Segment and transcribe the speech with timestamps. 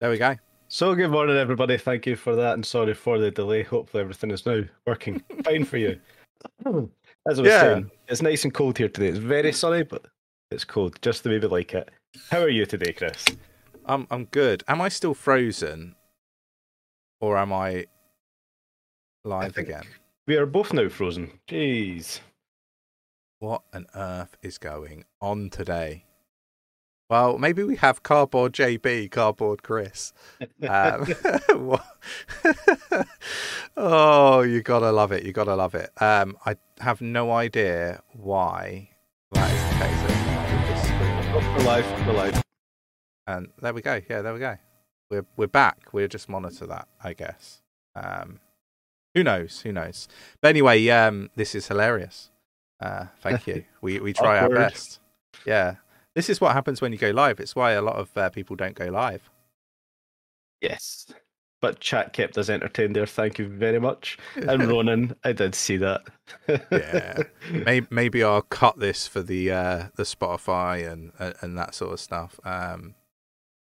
[0.00, 0.36] There we go.
[0.68, 1.76] So, good morning, everybody.
[1.76, 3.62] Thank you for that, and sorry for the delay.
[3.64, 5.98] Hopefully, everything is now working fine for you.
[7.28, 7.60] As I was Yeah.
[7.60, 9.08] saying, it's nice and cold here today.
[9.08, 10.06] It's very sunny, but
[10.50, 11.90] it's cold, just the way we like it.
[12.30, 13.24] How are you today, Chris?
[13.84, 14.62] I'm I'm good.
[14.68, 15.96] Am I still frozen,
[17.20, 17.86] or am I
[19.24, 19.84] live think- again?
[20.26, 21.32] We are both now frozen.
[21.48, 22.20] Jeez.
[23.40, 26.04] What on earth is going on today?
[27.10, 30.12] Well, maybe we have cardboard JB, cardboard Chris.
[30.62, 31.12] Um,
[33.76, 35.24] oh, you gotta love it!
[35.24, 35.90] You gotta love it.
[36.00, 38.90] Um, I have no idea why
[39.32, 40.02] that is the case.
[40.02, 41.54] We're just screaming.
[41.56, 42.06] We're live.
[42.06, 42.42] We're live.
[43.26, 44.00] And there we go.
[44.08, 44.56] Yeah, there we go.
[45.10, 45.92] We're we're back.
[45.92, 47.60] We'll just monitor that, I guess.
[47.96, 48.38] Um,
[49.16, 49.62] who knows?
[49.62, 50.06] Who knows?
[50.40, 52.30] But anyway, um, this is hilarious.
[52.80, 53.64] Uh, thank you.
[53.80, 55.00] We we try our best.
[55.44, 55.76] Yeah,
[56.14, 57.40] this is what happens when you go live.
[57.40, 59.30] It's why a lot of uh, people don't go live.
[60.60, 61.06] Yes.
[61.60, 63.06] But chat kept us entertained there.
[63.06, 64.18] Thank you very much.
[64.34, 66.02] And Ronan, I did see that.
[66.70, 67.22] Yeah.
[67.50, 72.00] maybe, maybe I'll cut this for the uh, the Spotify and, and that sort of
[72.00, 72.40] stuff.
[72.44, 72.94] Um,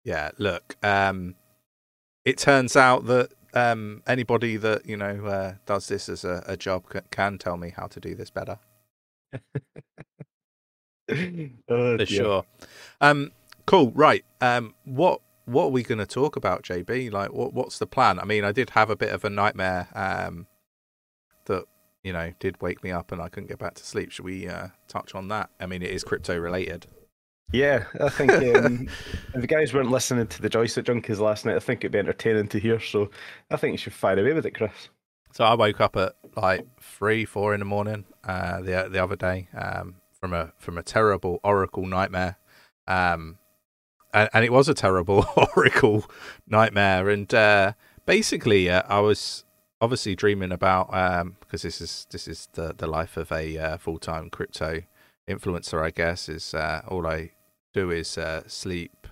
[0.06, 1.36] yeah, look, um,
[2.26, 6.56] it turns out that um, anybody that you know uh, does this as a, a
[6.58, 8.60] job ca- can tell me how to do this better
[11.70, 12.44] Oh, for sure.
[13.00, 13.32] Um,
[13.66, 14.24] cool, right?
[14.40, 17.12] Um, what what are we going to talk about, JB?
[17.12, 18.20] Like, what what's the plan?
[18.20, 20.48] I mean, I did have a bit of a nightmare um,
[21.46, 21.66] that
[22.04, 24.12] you know did wake me up and I couldn't get back to sleep.
[24.12, 25.50] Should we uh, touch on that?
[25.60, 26.88] I mean, it is crypto related.
[27.52, 28.88] Yeah, I think um,
[29.34, 32.00] if the guys weren't listening to the joystick junkies last night, I think it'd be
[32.00, 32.80] entertaining to hear.
[32.80, 33.10] So
[33.50, 34.90] I think you should fire away with it, Chris.
[35.34, 39.16] So I woke up at like three, four in the morning uh, the the other
[39.16, 42.38] day um, from a from a terrible Oracle nightmare,
[42.88, 43.40] um,
[44.14, 45.26] and, and it was a terrible
[45.58, 46.06] Oracle
[46.48, 47.10] nightmare.
[47.10, 47.74] And uh,
[48.06, 49.44] basically, uh, I was
[49.82, 53.78] obviously dreaming about um, because this is this is the the life of a uh,
[53.78, 54.82] full time crypto
[55.30, 55.82] influencer.
[55.82, 57.32] I guess is uh, all I
[57.74, 59.08] do is uh, sleep,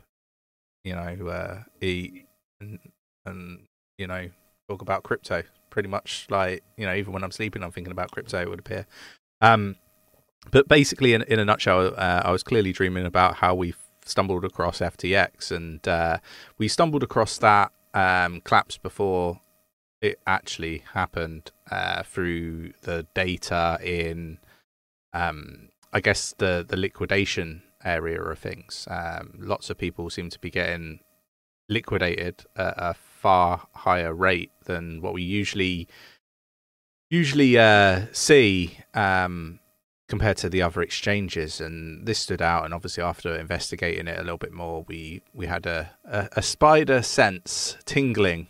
[0.84, 2.28] you know, uh, eat,
[2.62, 2.80] and
[3.26, 3.64] and
[3.98, 4.30] you know
[4.70, 8.12] talk about crypto pretty much like you know even when i'm sleeping i'm thinking about
[8.12, 8.86] crypto it would appear
[9.42, 9.76] um
[10.52, 13.74] but basically in, in a nutshell uh, i was clearly dreaming about how we
[14.06, 16.18] stumbled across ftx and uh,
[16.58, 19.40] we stumbled across that um collapse before
[20.02, 24.38] it actually happened uh, through the data in
[25.14, 28.88] um i guess the the liquidation area of things.
[28.90, 31.00] Um lots of people seem to be getting
[31.68, 35.88] liquidated at a far higher rate than what we usually
[37.10, 38.78] usually uh, see.
[38.94, 39.60] Um,
[40.10, 41.62] compared to the other exchanges.
[41.62, 42.66] And this stood out.
[42.66, 46.42] And obviously, after investigating it a little bit more, we we had a a, a
[46.42, 48.48] spider sense tingling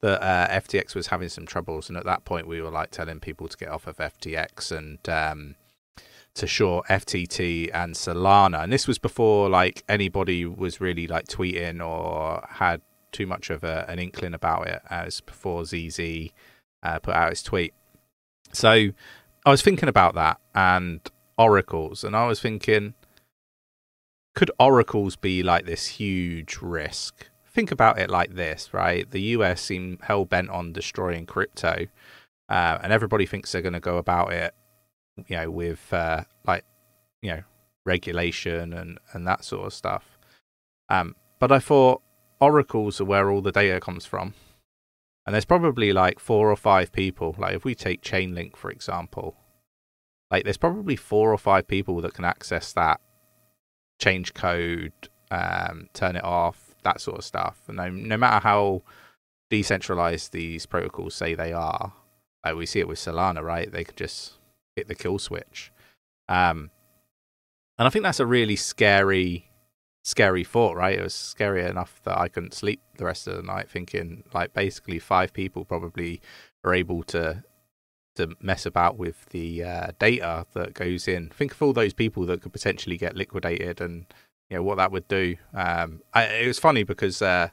[0.00, 1.88] that uh, FTX was having some troubles.
[1.88, 5.08] And at that point, we were like telling people to get off of FTX and
[5.08, 5.56] um,
[6.34, 8.62] to short FTT and Solana.
[8.62, 12.80] And this was before like anybody was really like tweeting or had
[13.10, 16.32] too much of a, an inkling about it as before CZ
[16.82, 17.74] uh, put out his tweet.
[18.52, 18.90] So
[19.48, 21.00] I was thinking about that and
[21.38, 22.92] oracles, and I was thinking,
[24.34, 27.30] could oracles be like this huge risk?
[27.46, 29.10] Think about it like this, right?
[29.10, 31.86] The US seem hell bent on destroying crypto,
[32.50, 34.54] uh, and everybody thinks they're going to go about it,
[35.28, 36.66] you know, with uh, like,
[37.22, 37.42] you know,
[37.86, 40.18] regulation and and that sort of stuff.
[40.90, 42.02] Um, but I thought
[42.38, 44.34] oracles are where all the data comes from.
[45.28, 47.36] And there's probably like four or five people.
[47.36, 49.36] Like if we take Chainlink for example,
[50.30, 52.98] like there's probably four or five people that can access that,
[54.00, 54.94] change code,
[55.30, 57.60] um, turn it off, that sort of stuff.
[57.68, 58.84] And no, no matter how
[59.50, 61.92] decentralized these protocols say they are,
[62.42, 63.70] like we see it with Solana, right?
[63.70, 64.32] They could just
[64.76, 65.70] hit the kill switch.
[66.30, 66.70] Um,
[67.78, 69.47] and I think that's a really scary
[70.02, 70.98] scary thought, right?
[70.98, 74.54] It was scary enough that I couldn't sleep the rest of the night, thinking like
[74.54, 76.20] basically five people probably
[76.64, 77.44] are able to
[78.16, 81.28] to mess about with the uh, data that goes in.
[81.28, 84.06] Think of all those people that could potentially get liquidated, and
[84.50, 85.36] you know what that would do.
[85.54, 87.48] Um, I, it was funny because uh,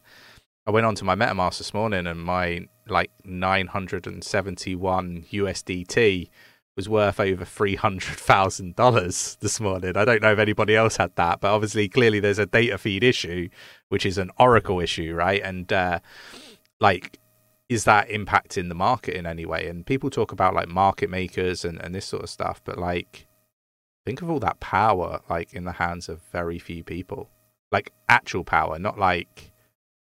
[0.66, 6.30] I went onto my MetaMask this morning, and my like 971 USDT
[6.76, 9.96] was worth over three hundred thousand dollars this morning.
[9.96, 13.04] I don't know if anybody else had that, but obviously, clearly, there's a data feed
[13.04, 13.50] issue,
[13.90, 15.42] which is an Oracle issue, right?
[15.42, 16.00] And uh,
[16.80, 17.20] like,
[17.70, 19.68] is that impacting the market in any way?
[19.68, 23.28] And people talk about like market makers and and this sort of stuff, but like,
[24.06, 27.30] think of all that power like in the hands of very few people,
[27.72, 29.52] like actual power, not like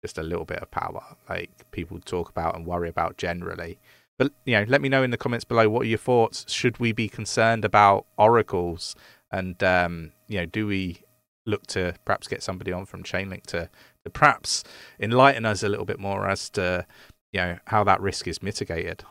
[0.03, 3.79] just a little bit of power, like people talk about and worry about generally.
[4.21, 6.45] But you know, let me know in the comments below what are your thoughts.
[6.47, 8.95] Should we be concerned about oracles?
[9.31, 11.01] And um, you know, do we
[11.47, 13.68] look to perhaps get somebody on from Chainlink to,
[14.03, 14.63] to perhaps
[15.00, 16.85] enlighten us a little bit more as to
[17.31, 19.03] you know how that risk is mitigated?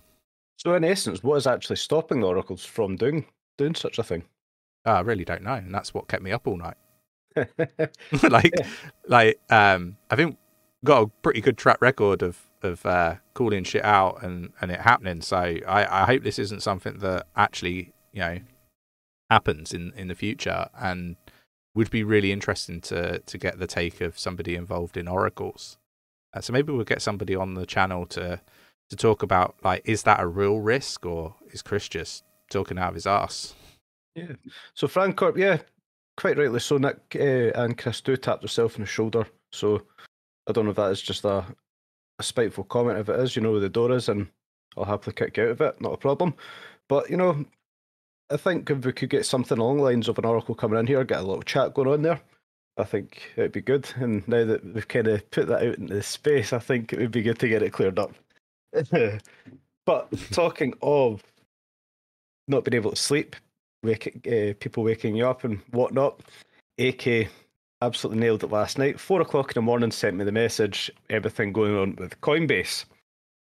[0.59, 3.27] So, in essence, what is actually stopping the oracles from doing
[3.59, 4.23] doing such a thing?
[4.87, 6.77] Oh, I really don't know, and that's what kept me up all night.
[8.31, 8.69] like, yeah.
[9.09, 10.39] like, um, I think
[10.85, 14.81] got a pretty good track record of of uh, calling shit out and and it
[14.81, 15.21] happening.
[15.23, 18.39] So I I hope this isn't something that actually you know
[19.31, 21.17] happens in in the future and
[21.75, 25.79] would be really interesting to to get the take of somebody involved in oracles.
[26.35, 28.41] Uh, so maybe we'll get somebody on the channel to
[28.91, 32.91] to talk about like is that a real risk or is Chris just talking out
[32.91, 33.55] of his ass?
[34.15, 34.33] Yeah.
[34.75, 35.59] So Frank Corp, yeah,
[36.17, 36.77] quite rightly so.
[36.79, 39.27] Nick uh, and Chris do tap themselves on the shoulder.
[39.53, 39.83] So
[40.49, 41.45] I don't know if that is just a,
[42.20, 42.99] a spiteful comment.
[42.99, 44.28] If it is, you know where the door is, and
[44.76, 45.81] I'll happily kick you out of it.
[45.81, 46.34] Not a problem.
[46.88, 47.44] But you know,
[48.31, 50.87] I think if we could get something along the lines of an oracle coming in
[50.87, 52.20] here, get a little chat going on there,
[52.76, 53.90] I think it'd be good.
[53.96, 57.00] And now that we've kind of put that out into the space, I think it
[57.00, 58.14] would be good to get it cleared up.
[59.87, 61.22] but talking of
[62.46, 63.34] not being able to sleep,
[63.82, 66.20] wake, uh, people waking you up and whatnot,
[66.78, 67.28] AK
[67.82, 69.00] absolutely nailed it last night.
[69.00, 72.85] Four o'clock in the morning sent me the message, everything going on with Coinbase,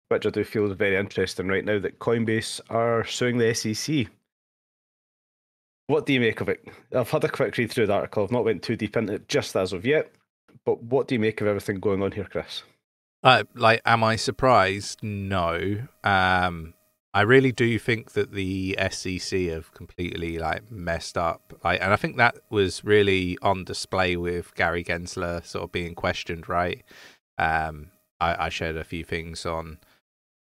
[0.08, 4.06] which I do feel is very interesting right now that Coinbase are suing the SEC.
[5.86, 6.64] What do you make of it?
[6.94, 8.22] I've had a quick read through the article.
[8.22, 10.12] I've not went too deep into it just as of yet.
[10.64, 12.62] But what do you make of everything going on here, Chris?
[13.22, 15.02] Uh, like, am I surprised?
[15.02, 15.82] No.
[16.04, 16.74] Um,
[17.12, 21.58] I really do think that the SEC have completely like messed up.
[21.64, 25.94] Like, and I think that was really on display with Gary Gensler sort of being
[25.94, 26.48] questioned.
[26.48, 26.84] Right.
[27.36, 27.90] Um,
[28.20, 29.78] I, I shared a few things on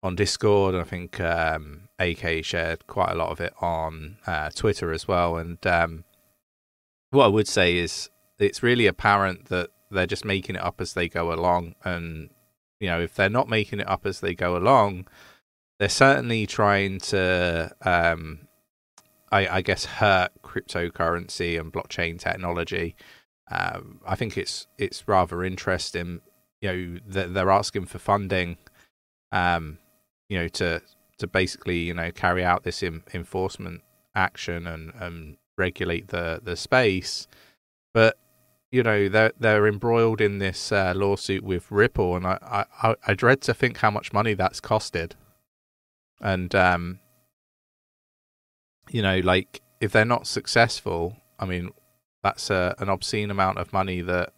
[0.04, 0.74] on Discord.
[0.74, 5.08] And I think um, AK shared quite a lot of it on uh, Twitter as
[5.08, 5.38] well.
[5.38, 6.04] And um,
[7.12, 8.10] what I would say is
[8.40, 11.76] it's really apparent that they're just making it up as they go along.
[11.84, 12.30] And
[12.80, 15.08] you know, if they're not making it up as they go along
[15.82, 18.48] they're certainly trying to, um,
[19.32, 22.96] I, I, guess, hurt cryptocurrency and blockchain technology.
[23.50, 26.22] Um, I think it's it's rather interesting.
[26.62, 28.58] You know, that they're asking for funding,
[29.32, 29.80] um,
[30.30, 30.84] you know, to
[31.18, 33.82] to basically you know carry out this in, enforcement
[34.14, 37.26] action and, and regulate the the space,
[37.92, 38.20] but
[38.72, 43.14] you know they're they're embroiled in this uh, lawsuit with Ripple, and I, I I
[43.16, 45.14] dread to think how much money that's costed
[46.22, 47.00] and um,
[48.90, 51.72] you know, like if they're not successful, I mean,
[52.24, 54.34] that's a, an obscene amount of money that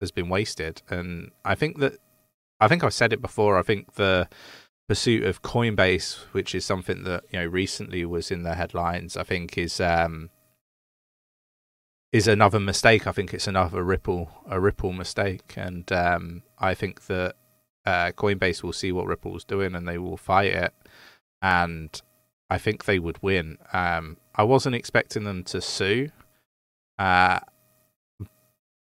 [0.00, 0.82] has been wasted.
[0.88, 1.98] And I think that
[2.60, 3.58] I think I've said it before.
[3.58, 4.28] I think the
[4.88, 9.22] pursuit of Coinbase, which is something that you know recently was in the headlines, I
[9.22, 10.30] think is um,
[12.12, 13.06] is another mistake.
[13.06, 17.36] I think it's another Ripple a Ripple mistake, and um, I think that
[17.84, 20.74] uh, Coinbase will see what Ripple's doing and they will fight it
[21.42, 22.00] and
[22.50, 23.58] I think they would win.
[23.72, 26.10] Um, I wasn't expecting them to sue,
[26.98, 27.40] uh,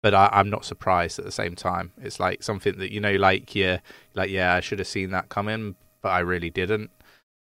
[0.03, 1.91] but I, am not surprised at the same time.
[2.01, 3.79] It's like something that you know, like yeah,
[4.13, 6.91] like yeah, I should have seen that coming, but I really didn't.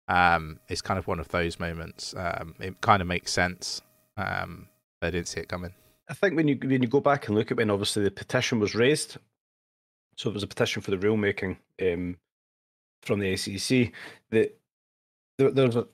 [0.07, 2.13] Um, it's kind of one of those moments.
[2.17, 3.81] Um, it kind of makes sense.
[4.17, 4.67] Um,
[5.01, 5.73] I didn't see it coming.
[6.09, 8.59] I think when you when you go back and look at when obviously the petition
[8.59, 9.17] was raised,
[10.17, 12.17] so it was a petition for the rulemaking um,
[13.01, 13.93] from the SEC
[14.31, 14.59] that
[15.41, 15.85] there, there's a,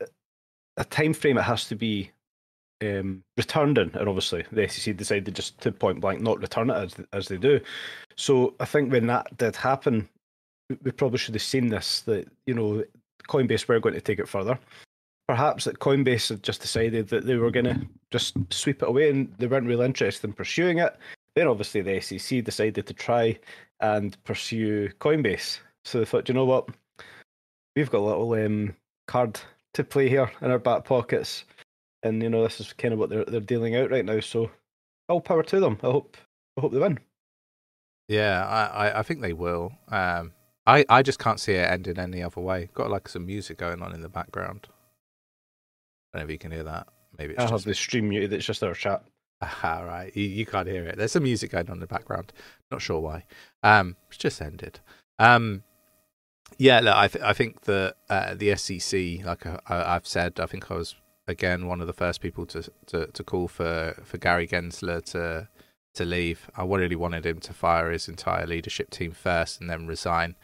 [0.77, 2.11] a time frame it has to be
[2.81, 6.75] um, returned in, and obviously the SEC decided just to point blank not return it
[6.75, 7.59] as as they do.
[8.15, 10.07] So I think when that did happen,
[10.83, 12.83] we probably should have seen this that you know
[13.27, 14.59] Coinbase were going to take it further.
[15.27, 19.09] Perhaps that Coinbase had just decided that they were going to just sweep it away
[19.09, 20.95] and they weren't really interested in pursuing it.
[21.35, 23.37] Then obviously the SEC decided to try
[23.81, 25.59] and pursue Coinbase.
[25.83, 26.69] So they thought, you know what,
[27.75, 28.73] we've got a little um,
[29.07, 29.39] card
[29.73, 31.45] to play here in our back pockets.
[32.03, 34.19] And you know, this is kind of what they're they're dealing out right now.
[34.19, 34.51] So
[35.09, 35.77] all power to them.
[35.81, 36.17] I hope
[36.57, 36.99] I hope they win.
[38.07, 39.73] Yeah, I, I think they will.
[39.89, 40.31] Um,
[40.65, 42.69] I, I just can't see it ending any other way.
[42.73, 44.67] Got like some music going on in the background.
[46.13, 46.87] I don't know if you can hear that.
[47.17, 47.51] Maybe it's I just...
[47.51, 48.33] have the stream muted.
[48.33, 49.03] It's just our chat.
[49.41, 50.15] Ah, right.
[50.15, 50.97] You, you can't hear it.
[50.97, 52.33] There's some music going on in the background.
[52.71, 53.25] Not sure why.
[53.63, 54.79] Um, it's just ended.
[55.19, 55.63] Um,
[56.57, 60.45] yeah, look, I, th- I think that uh, the SEC, like I, have said, I
[60.45, 60.95] think I was
[61.27, 65.49] again one of the first people to to, to call for, for Gary Gensler to
[65.95, 66.49] to leave.
[66.55, 70.35] I really wanted him to fire his entire leadership team first and then resign.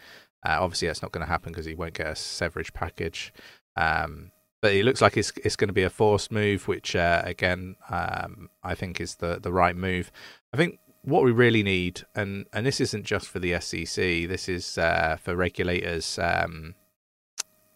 [0.46, 3.34] Uh, obviously, that's not going to happen because he won't get a severage package.
[3.78, 4.32] Um,
[4.62, 7.76] but it looks like it's it's going to be a forced move, which uh, again
[7.90, 10.12] um, I think is the the right move.
[10.54, 13.96] I think what we really need, and and this isn't just for the SEC,
[14.28, 16.18] this is uh, for regulators.
[16.20, 16.76] Um,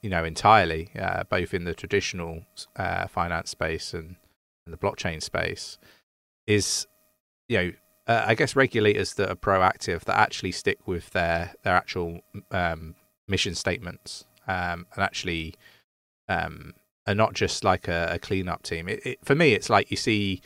[0.01, 2.43] you know, entirely, uh, both in the traditional
[2.75, 4.15] uh, finance space and,
[4.65, 5.77] and the blockchain space,
[6.45, 6.87] is
[7.49, 7.71] you know
[8.07, 12.95] uh, I guess regulators that are proactive that actually stick with their their actual um,
[13.27, 15.55] mission statements um, and actually
[16.29, 16.73] um,
[17.05, 18.87] are not just like a, a cleanup team.
[18.87, 20.41] It, it, for me, it's like you see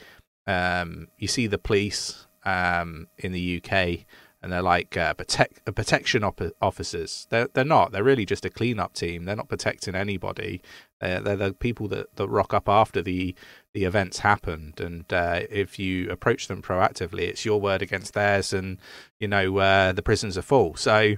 [0.48, 4.06] um, you see the police um, in the UK
[4.42, 7.28] and they're like uh, protect uh, protection op- officers.
[7.30, 7.92] They're they're not.
[7.92, 9.26] They're really just a cleanup team.
[9.26, 10.62] They're not protecting anybody.
[11.00, 13.36] They're, they're the people that, that rock up after the
[13.74, 14.80] the events happened.
[14.80, 18.80] And uh, if you approach them proactively, it's your word against theirs, and
[19.20, 20.76] you know uh, the prisons are full.
[20.76, 21.16] So.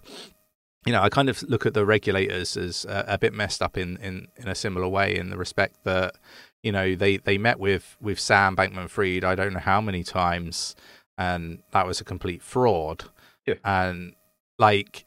[0.85, 3.77] You know, I kind of look at the regulators as a, a bit messed up
[3.77, 6.17] in, in, in a similar way, in the respect that,
[6.61, 10.03] you know, they, they met with, with Sam Bankman Fried, I don't know how many
[10.03, 10.75] times,
[11.17, 13.05] and that was a complete fraud.
[13.45, 13.55] Yeah.
[13.63, 14.15] And
[14.57, 15.05] like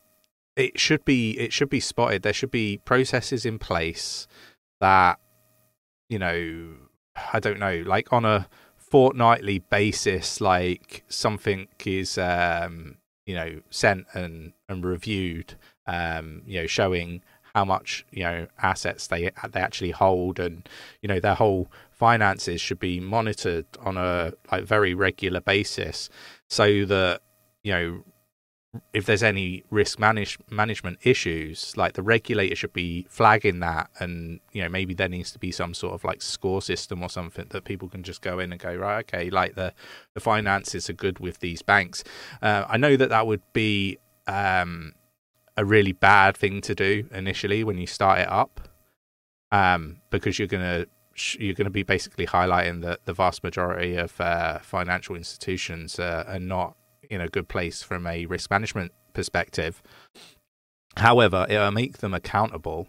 [0.57, 2.23] it should be it should be spotted.
[2.23, 4.27] There should be processes in place
[4.81, 5.19] that
[6.09, 6.77] you know
[7.33, 12.97] I don't know, like on a fortnightly basis, like something is um,
[13.27, 15.55] you know sent and and reviewed,
[15.87, 17.23] um, you know, showing
[17.55, 20.69] how much you know assets they they actually hold, and
[21.03, 26.09] you know their whole finances should be monitored on a like very regular basis,
[26.49, 27.23] so that
[27.63, 28.05] you know
[28.93, 34.41] if there's any risk manage, management issues, like the regulator should be flagging that, and
[34.53, 37.47] you know maybe there needs to be some sort of like score system or something
[37.51, 39.73] that people can just go in and go right, okay, like the
[40.15, 42.05] the finances are good with these banks.
[42.43, 44.93] Uh, I know that that would be um,
[45.57, 48.61] a really bad thing to do initially when you start it up,
[49.51, 50.87] um, because you're gonna
[51.39, 56.25] you're going to be basically highlighting that the vast majority of uh, financial institutions uh,
[56.27, 56.77] are not
[57.09, 59.83] in a good place from a risk management perspective.
[60.97, 62.89] However, it will make them accountable,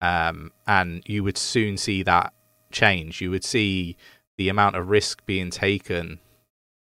[0.00, 2.32] um, and you would soon see that
[2.70, 3.20] change.
[3.20, 3.96] You would see
[4.38, 6.20] the amount of risk being taken,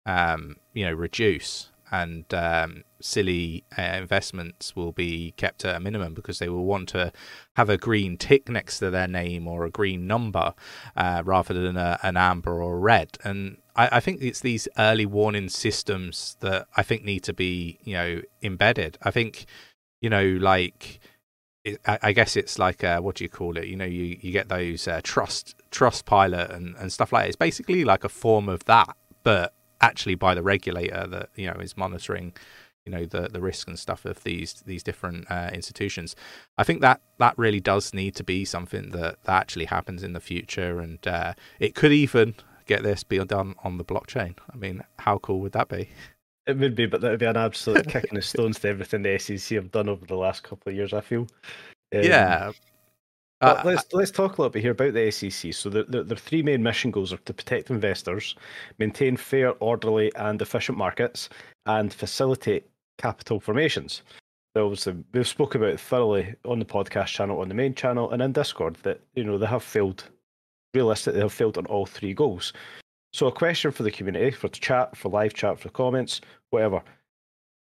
[0.06, 6.14] um, you know, reduce, and um, silly uh, investments will be kept at a minimum
[6.14, 7.12] because they will want to
[7.54, 10.54] have a green tick next to their name or a green number
[10.96, 13.18] uh, rather than a, an amber or red.
[13.22, 17.78] And I, I, think it's these early warning systems that I think need to be,
[17.84, 18.96] you know, embedded.
[19.02, 19.46] I think,
[20.00, 21.00] you know, like.
[21.86, 23.68] I, guess it's like uh, what do you call it?
[23.68, 25.54] You know, you, you get those uh, trust
[26.04, 27.28] pilot and, and stuff like that.
[27.28, 31.58] It's basically like a form of that, but actually by the regulator that you know
[31.60, 32.34] is monitoring
[32.86, 36.14] you know the the risk and stuff of these these different uh, institutions.
[36.58, 40.12] I think that that really does need to be something that, that actually happens in
[40.12, 42.34] the future, and uh, it could even
[42.66, 44.36] get this be done on the blockchain.
[44.52, 45.88] I mean, how cool would that be?
[46.46, 49.02] It would be, but that would be an absolute kick in the stones to everything
[49.02, 50.92] the SEC have done over the last couple of years.
[50.92, 51.26] I feel.
[51.94, 52.52] Um, yeah.
[53.40, 55.52] Uh, let's let's talk a little bit here about the SEC.
[55.52, 58.36] So the, the, their three main mission goals are to protect investors,
[58.78, 61.28] maintain fair, orderly, and efficient markets,
[61.66, 62.66] and facilitate
[62.98, 64.02] capital formations.
[64.56, 68.32] Obviously, we've spoken about thoroughly on the podcast channel, on the main channel, and in
[68.32, 70.04] Discord that you know they have failed
[70.74, 72.52] realistically, they have failed on all three goals.
[73.12, 76.20] So, a question for the community, for the chat, for live chat, for comments,
[76.50, 76.82] whatever.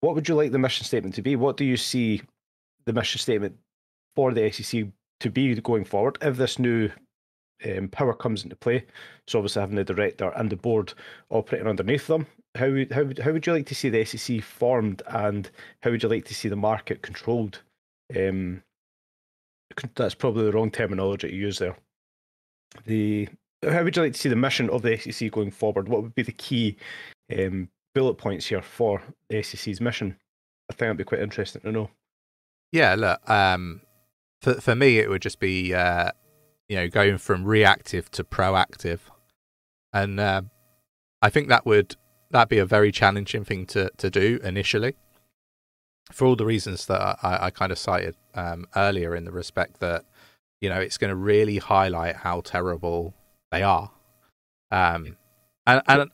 [0.01, 1.35] What would you like the mission statement to be?
[1.35, 2.21] What do you see
[2.85, 3.55] the mission statement
[4.15, 4.85] for the SEC
[5.21, 6.91] to be going forward if this new
[7.65, 8.85] um, power comes into play?
[9.27, 10.93] So, obviously, having the director and the board
[11.29, 12.27] operating underneath them.
[12.57, 15.49] How would, how, would how would you like to see the SEC formed and
[15.81, 17.61] how would you like to see the market controlled?
[18.15, 18.63] Um,
[19.95, 21.77] that's probably the wrong terminology to use there
[22.85, 23.27] the
[23.63, 25.89] how would you like to see the mission of the SEC going forward?
[25.89, 26.77] What would be the key
[27.35, 30.15] um, bullet points here for the SEC's mission?
[30.69, 31.89] I think that'd be quite interesting to know.
[32.71, 33.81] Yeah, look, um,
[34.41, 36.11] for for me, it would just be uh,
[36.69, 38.99] you know going from reactive to proactive,
[39.93, 40.43] and uh,
[41.21, 41.95] I think that would
[42.31, 44.95] that be a very challenging thing to to do initially,
[46.11, 49.79] for all the reasons that I, I kind of cited um, earlier in the respect
[49.79, 50.05] that
[50.61, 53.13] you know, it's going to really highlight how terrible
[53.51, 53.91] they are.
[54.71, 55.17] Um,
[55.65, 56.11] and and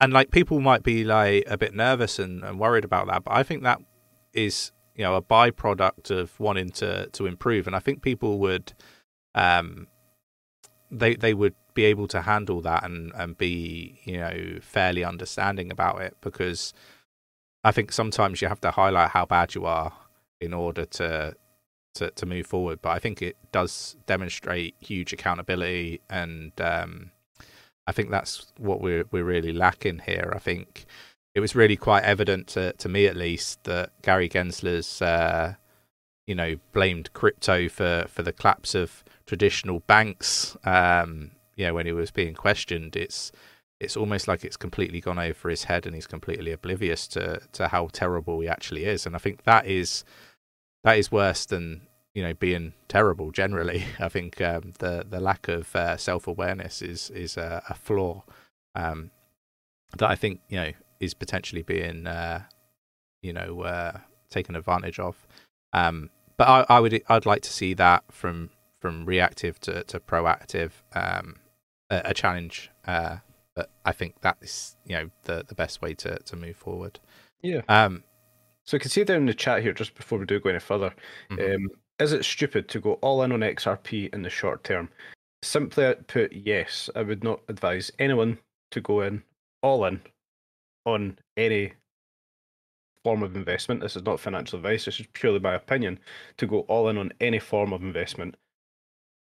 [0.00, 3.32] and like people might be like a bit nervous and, and worried about that, but
[3.34, 3.80] I think that
[4.32, 8.72] is you know a byproduct of wanting to to improve, and I think people would
[9.34, 9.86] um
[10.90, 15.70] they they would be able to handle that and and be you know fairly understanding
[15.70, 16.74] about it because
[17.62, 19.92] I think sometimes you have to highlight how bad you are
[20.40, 21.36] in order to
[21.94, 22.80] to, to move forward.
[22.82, 27.12] But I think it does demonstrate huge accountability, and um,
[27.86, 30.32] I think that's what we're we're really lacking here.
[30.34, 30.84] I think
[31.36, 35.54] it was really quite evident to to me at least that Gary Gensler's uh,
[36.26, 40.56] you know blamed crypto for for the collapse of traditional banks.
[40.64, 43.32] Um, know when he was being questioned, it's
[43.80, 47.68] it's almost like it's completely gone over his head and he's completely oblivious to to
[47.68, 49.06] how terrible he actually is.
[49.06, 50.04] And i think that is
[50.84, 51.82] that is worse than
[52.14, 53.84] you know being terrible generally.
[54.00, 58.22] I think um, the the lack of uh, self-awareness is is a, a flaw
[58.74, 59.10] um,
[59.96, 62.42] that i think you know is potentially being uh,
[63.22, 63.98] you know uh,
[64.30, 65.26] taken advantage of.
[65.72, 68.50] Um, but I, I, would i'd like to see that from
[68.80, 71.36] from reactive to, to proactive um,
[71.90, 73.16] a, a, challenge uh,
[73.58, 77.00] but I think that is you know the the best way to to move forward.
[77.42, 77.62] Yeah.
[77.68, 78.04] Um.
[78.64, 80.60] So I can see down in the chat here just before we do go any
[80.60, 80.94] further.
[81.30, 81.54] Mm-hmm.
[81.54, 81.68] Um,
[81.98, 84.90] is it stupid to go all in on XRP in the short term?
[85.42, 86.88] Simply put, yes.
[86.94, 88.38] I would not advise anyone
[88.70, 89.24] to go in
[89.62, 90.02] all in
[90.84, 91.72] on any
[93.02, 93.80] form of investment.
[93.80, 94.84] This is not financial advice.
[94.84, 95.98] This is purely my opinion.
[96.36, 98.36] To go all in on any form of investment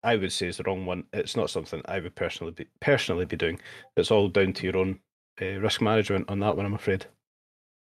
[0.05, 1.05] I would say is the wrong one.
[1.13, 3.59] It's not something I would personally be personally be doing.
[3.97, 5.01] It's all down to your own
[5.41, 6.67] uh, risk management on that one.
[6.67, 7.07] I'm afraid.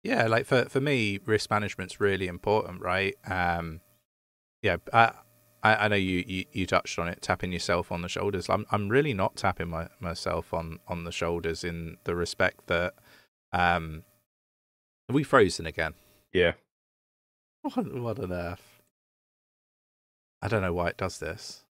[0.03, 3.15] Yeah, like for for me, risk management's really important, right?
[3.27, 3.81] Um,
[4.63, 5.13] yeah, I,
[5.63, 8.49] I know you, you, you touched on it, tapping yourself on the shoulders.
[8.49, 12.95] I'm I'm really not tapping my, myself on on the shoulders in the respect that,
[13.53, 14.03] um,
[15.09, 15.95] are we frozen again?
[16.33, 16.53] Yeah.
[17.63, 18.83] What, what on earth?
[20.41, 21.65] I don't know why it does this.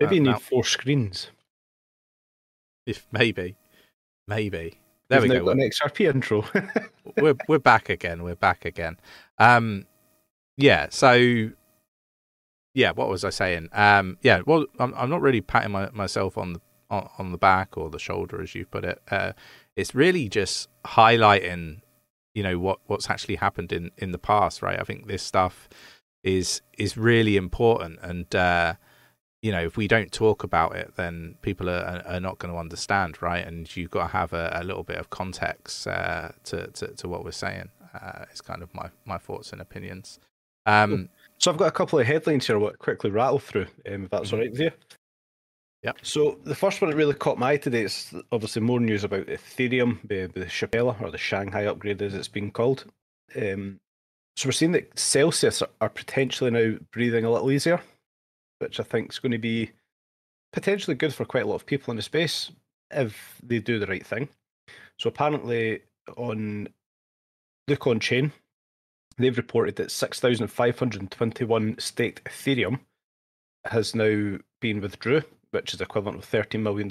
[0.00, 1.30] Maybe you need four screens.
[2.86, 3.56] If maybe,
[4.28, 4.80] maybe.
[5.08, 5.50] There We've we go.
[5.50, 6.44] An XRP intro.
[7.16, 8.22] we're we're back again.
[8.22, 8.98] We're back again.
[9.38, 9.86] Um,
[10.56, 10.88] yeah.
[10.90, 11.50] So,
[12.74, 12.92] yeah.
[12.92, 13.68] What was I saying?
[13.72, 14.42] Um, yeah.
[14.46, 17.90] Well, I'm I'm not really patting my, myself on the on, on the back or
[17.90, 19.00] the shoulder, as you put it.
[19.10, 19.32] Uh,
[19.76, 21.80] it's really just highlighting,
[22.34, 24.80] you know, what what's actually happened in in the past, right?
[24.80, 25.68] I think this stuff
[26.22, 28.74] is is really important, and uh,
[29.44, 32.58] you know, if we don't talk about it, then people are, are not going to
[32.58, 33.46] understand, right?
[33.46, 37.08] And you've got to have a, a little bit of context uh, to, to, to
[37.08, 37.68] what we're saying.
[37.92, 40.18] Uh, it's kind of my my thoughts and opinions.
[40.64, 42.56] Um, so I've got a couple of headlines here.
[42.56, 44.34] I want quickly rattle through, um, if that's mm-hmm.
[44.34, 44.70] all right with you.
[45.82, 45.92] Yeah.
[46.00, 49.26] So the first one that really caught my eye today is obviously more news about
[49.26, 52.86] Ethereum, the, the Shapella or the Shanghai upgrade as it's being called.
[53.36, 53.78] Um,
[54.36, 57.82] so we're seeing that Celsius are potentially now breathing a little easier
[58.58, 59.70] which I think is going to be
[60.52, 62.50] potentially good for quite a lot of people in the space
[62.90, 64.28] if they do the right thing.
[64.98, 65.82] So apparently
[66.16, 66.68] on
[67.68, 68.32] Lookonchain,
[69.18, 72.80] they've reported that 6,521 staked Ethereum
[73.64, 76.88] has now been withdrew, which is equivalent of $13 million.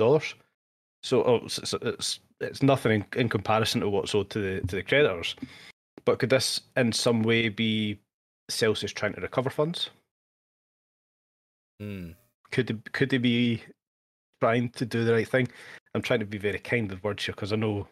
[1.02, 4.76] So oh, it's, it's, it's nothing in, in, comparison to what's owed to the, to
[4.76, 5.36] the creditors.
[6.06, 8.00] But could this in some way be
[8.50, 9.90] Celsius trying to recover funds?
[11.82, 12.16] Mm.
[12.52, 13.62] Could they, could they be
[14.42, 15.48] trying to do the right thing?
[15.96, 17.88] I'm trying to be very kind with words here because I know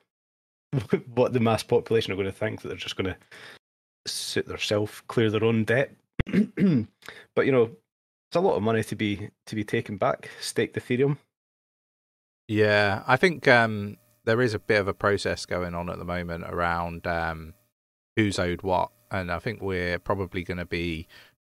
[1.13, 3.17] what the mass population are going to think that they're just going to
[4.08, 5.91] suit themselves, clear their own debt.
[6.26, 7.72] but you know,
[8.30, 11.17] it's a lot of money to be to be taken back, staked Ethereum.
[12.48, 16.06] Yeah, I think um, there is a bit of a process going on at the
[16.06, 17.54] moment around um,
[18.15, 21.08] who's owed what, and I think we're probably going to be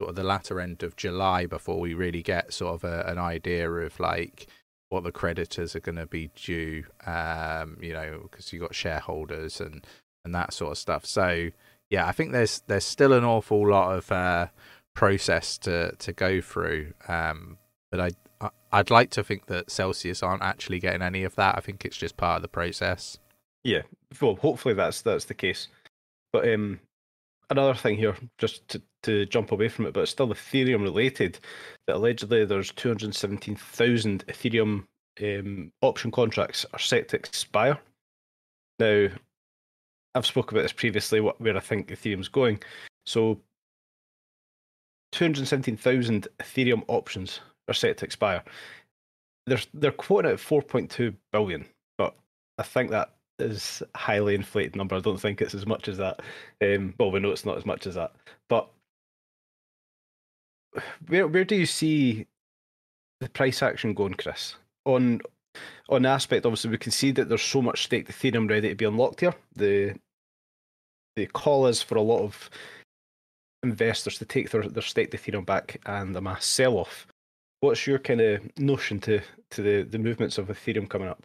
[0.09, 3.69] of the latter end of July before we really get sort of a, an idea
[3.69, 4.47] of like
[4.89, 6.85] what the creditors are going to be due.
[7.05, 9.85] Um, you know, because you've got shareholders and
[10.25, 11.05] and that sort of stuff.
[11.05, 11.49] So
[11.89, 14.47] yeah, I think there's there's still an awful lot of uh,
[14.93, 16.93] process to to go through.
[17.07, 17.57] Um,
[17.91, 18.11] but I,
[18.41, 21.57] I I'd like to think that Celsius aren't actually getting any of that.
[21.57, 23.19] I think it's just part of the process.
[23.63, 23.83] Yeah,
[24.21, 25.67] well, hopefully that's that's the case.
[26.31, 26.79] But um,
[27.49, 31.39] another thing here, just to, to jump away from it, but it's still Ethereum related.
[31.87, 34.85] That allegedly there's 217,000 Ethereum
[35.21, 37.79] um, option contracts are set to expire.
[38.79, 39.07] Now,
[40.15, 42.59] I've spoken about this previously, what, where I think Ethereum's going.
[43.05, 43.39] So,
[45.11, 48.43] 217,000 Ethereum options are set to expire.
[49.45, 51.65] They're they're quoting at 4.2 billion,
[51.97, 52.15] but
[52.57, 54.95] I think that is highly inflated number.
[54.95, 56.21] I don't think it's as much as that.
[56.61, 58.13] Um, well, we know it's not as much as that,
[58.49, 58.69] but
[61.07, 62.27] where where do you see
[63.19, 64.55] the price action going, Chris?
[64.85, 65.21] On
[65.89, 68.75] on the aspect, obviously, we can see that there's so much staked Ethereum ready to
[68.75, 69.33] be unlocked here.
[69.55, 69.95] The
[71.15, 72.49] the call is for a lot of
[73.61, 77.07] investors to take their, their staked Ethereum back and a mass sell off.
[77.61, 81.23] What's your kind of notion to to the, the movements of Ethereum coming up?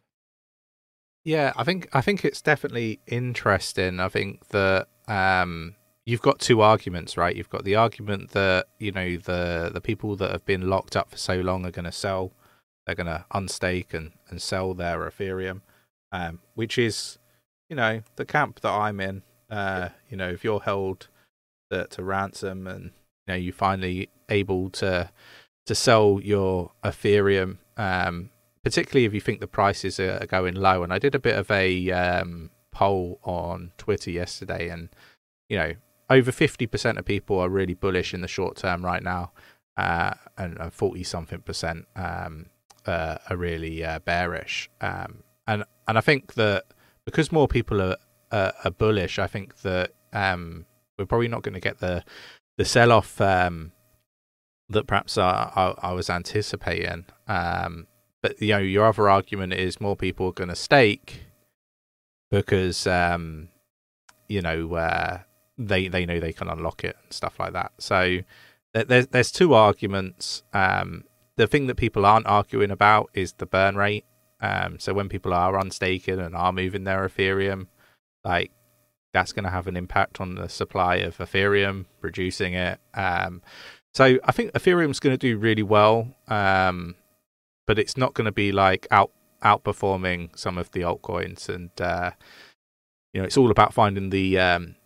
[1.25, 4.01] Yeah, I think I think it's definitely interesting.
[4.01, 5.75] I think that um,
[6.09, 7.37] you've got two arguments, right?
[7.37, 11.11] You've got the argument that you know the the people that have been locked up
[11.11, 12.33] for so long are going to sell,
[12.87, 15.61] they're going to unstake and and sell their Ethereum,
[16.11, 17.19] um, which is
[17.69, 19.23] you know the camp that I'm in.
[19.51, 21.09] Uh, you know, if you're held
[21.71, 25.11] to, to ransom and you know you finally able to
[25.67, 28.31] to sell your Ethereum, um,
[28.65, 30.83] particularly if you think the prices are going low.
[30.83, 34.89] And I did a bit of a um, poll on Twitter yesterday, and
[35.51, 35.75] you know
[36.11, 39.33] over fifty percent of people are really bullish in the short term right now,
[39.77, 42.47] uh, and forty something percent um,
[42.87, 44.71] uh, are really uh, bearish.
[44.81, 46.65] Um, and and I think that
[47.05, 47.97] because more people are
[48.33, 50.67] are bullish, I think that um,
[50.99, 52.05] we're probably not going to get the
[52.57, 53.73] the sell off um,
[54.69, 57.07] that perhaps I, I, I was anticipating.
[57.27, 57.87] Um,
[58.23, 61.25] but you know, your other argument is more people are going to stake
[62.31, 63.49] because um,
[64.29, 65.21] you know uh,
[65.59, 67.73] they they know they can unlock it and stuff like that.
[67.79, 68.21] So
[68.73, 70.43] there's there's two arguments.
[70.53, 71.05] Um,
[71.37, 74.05] the thing that people aren't arguing about is the burn rate.
[74.41, 77.67] Um, so when people are unstaking and are moving their Ethereum,
[78.25, 78.53] like
[79.13, 82.79] that's going to have an impact on the supply of Ethereum, reducing it.
[82.95, 83.43] Um,
[83.95, 86.95] so I think Ethereum's going to do really well, um,
[87.67, 89.11] but it's not going to be like out
[89.43, 91.49] outperforming some of the altcoins.
[91.49, 92.13] And uh,
[93.13, 94.77] you know, it's all about finding the um,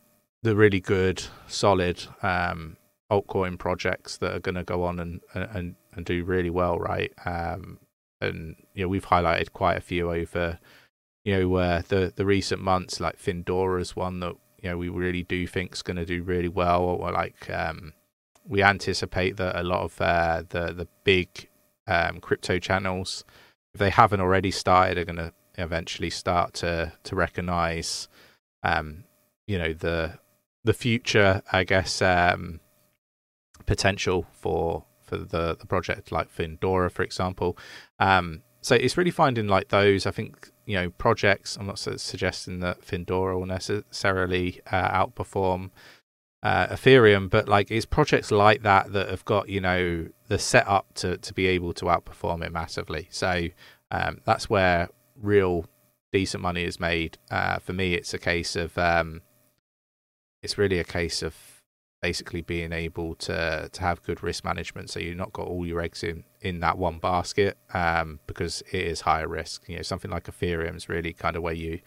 [0.42, 2.76] the really good, solid um,
[3.10, 7.12] altcoin projects that are going to go on and, and and do really well, right?
[7.24, 7.78] Um,
[8.20, 10.58] and you know, we've highlighted quite a few over
[11.24, 15.22] you know, uh, the the recent months, like Findora's one that you know we really
[15.22, 16.82] do think is going to do really well.
[16.82, 17.92] Or like um,
[18.46, 21.48] we anticipate that a lot of uh, the the big
[21.86, 23.24] um, crypto channels,
[23.74, 28.08] if they haven't already started, are going to eventually start to to recognize,
[28.64, 29.04] um,
[29.46, 30.18] you know, the
[30.64, 32.60] the future, I guess, um,
[33.66, 37.56] potential for for the the project like Findora, for example.
[37.98, 40.06] Um, so it's really finding like those.
[40.06, 41.56] I think you know projects.
[41.56, 45.70] I'm not suggesting that Findora will necessarily uh, outperform
[46.42, 50.94] uh, Ethereum, but like it's projects like that that have got you know the setup
[50.94, 53.08] to to be able to outperform it massively.
[53.10, 53.48] So
[53.90, 54.88] um, that's where
[55.20, 55.66] real
[56.12, 57.18] decent money is made.
[57.30, 59.22] Uh, for me, it's a case of um,
[60.42, 61.34] it's really a case of
[62.00, 65.80] basically being able to to have good risk management so you're not got all your
[65.80, 69.62] eggs in in that one basket um, because it is higher risk.
[69.68, 71.80] You know something like ethereum is really kind of where you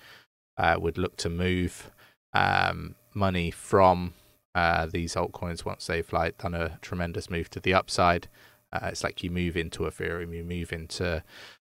[0.58, 1.92] uh, would look to move
[2.34, 4.14] um, money from
[4.56, 8.28] uh, these altcoins once they've like done a tremendous move to the upside.
[8.72, 11.24] Uh, it's like you move into ethereum you move into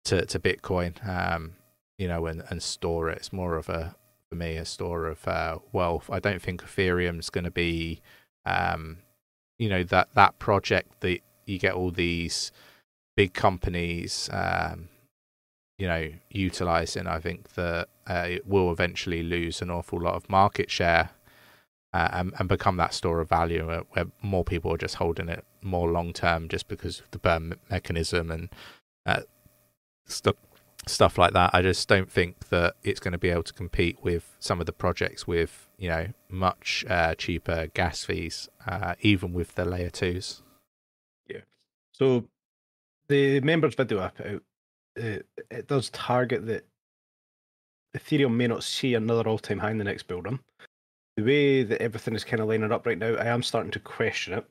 [0.05, 1.55] to, to bitcoin um,
[1.99, 3.19] you know and, and store it.
[3.19, 3.95] It's more of a
[4.33, 6.09] for me a store of uh, wealth.
[6.11, 8.01] I don't think ethereum's going to be
[8.47, 8.99] um,
[9.59, 12.51] you know that that project that you get all these
[13.15, 14.89] big companies um,
[15.77, 17.07] you know utilizing.
[17.07, 21.11] I think that uh, it will eventually lose an awful lot of market share
[21.93, 25.29] uh, and, and, become that store of value where, where, more people are just holding
[25.29, 28.49] it more long term just because of the burn mechanism and
[29.05, 29.21] uh,
[30.07, 30.37] stuff
[30.87, 31.51] stuff like that.
[31.53, 34.67] I just don't think that it's going to be able to compete with some of
[34.67, 39.91] the projects with you know much uh, cheaper gas fees, uh, even with the layer
[39.91, 40.43] twos.
[41.29, 41.43] Yeah.
[41.93, 42.25] So
[43.09, 44.43] the members video put out,
[45.01, 45.19] uh,
[45.51, 46.67] it does target that
[47.97, 50.41] Ethereum may not see another all-time high in the next build run.
[51.17, 53.81] The way that everything is kind of lining up right now, I am starting to
[53.81, 54.47] question it,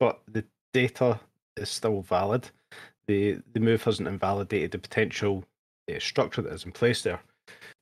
[0.00, 1.20] but the data
[1.56, 2.48] is still valid.
[3.06, 5.44] The the move hasn't invalidated the potential
[5.88, 7.20] uh, structure that is in place there.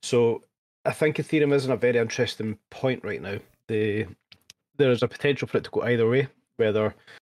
[0.02, 0.42] So
[0.84, 3.38] I think Ethereum is in a very interesting point right now.
[3.68, 4.06] The
[4.78, 6.94] there is a potential for it to go either way, whether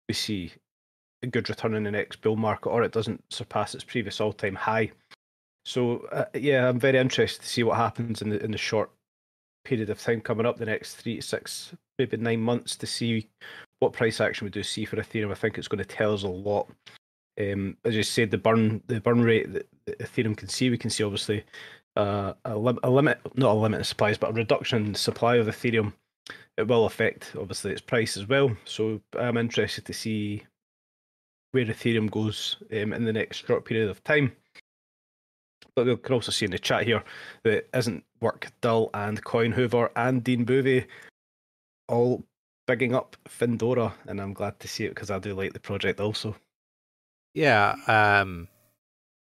[0.09, 0.52] we see
[1.22, 4.55] a good return in the next bull market or it doesn't surpass its previous all-time
[4.55, 4.90] high.
[5.64, 8.90] So uh, yeah, I'm very interested to see what happens in the in the short
[9.64, 13.26] period of time coming up, the next three to six, maybe nine months, to see
[13.81, 15.33] what price action we do see for Ethereum.
[15.33, 16.68] I think it's going to tell us a lot
[17.40, 20.90] um, as you said, the burn the burn rate that, Ethereum can see, we can
[20.90, 21.44] see obviously
[21.96, 25.37] uh, a, lim- a limit, not a limit in supplies, but a reduction in supply
[25.37, 25.92] of Ethereum.
[26.57, 28.51] It will affect obviously its price as well.
[28.64, 30.42] So I'm interested to see
[31.53, 34.33] where Ethereum goes um, in the next short period of time.
[35.75, 37.05] But we can also see in the chat here
[37.44, 40.87] that isn't work dull and CoinHoover and Dean Bovey
[41.88, 42.25] all
[42.66, 46.01] bigging up Findora, and I'm glad to see it because I do like the project
[46.01, 46.35] also.
[47.37, 48.49] Yeah, um,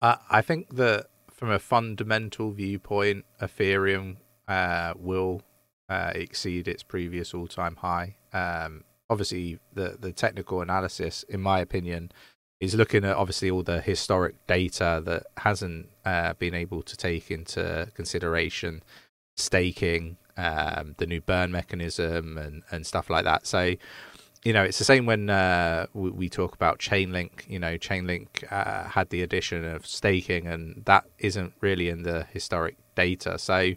[0.01, 5.42] I, I think that from a fundamental viewpoint, Ethereum uh, will
[5.88, 8.14] uh, exceed its previous all-time high.
[8.33, 12.12] Um, obviously, the the technical analysis, in my opinion,
[12.61, 17.33] is looking at obviously all the historic data that hasn't uh, been able to take
[17.33, 18.85] into consideration
[19.37, 23.49] staking, um, the new burn mechanism, and and stuff like that.
[23.49, 23.75] So
[24.44, 27.49] you know, it's the same when uh, we, we, talk about Chainlink.
[27.49, 32.27] You know, Chainlink uh, had the addition of staking, and that isn't really in the
[32.33, 33.38] historic data.
[33.38, 33.72] So,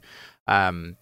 [0.47, 0.97] um,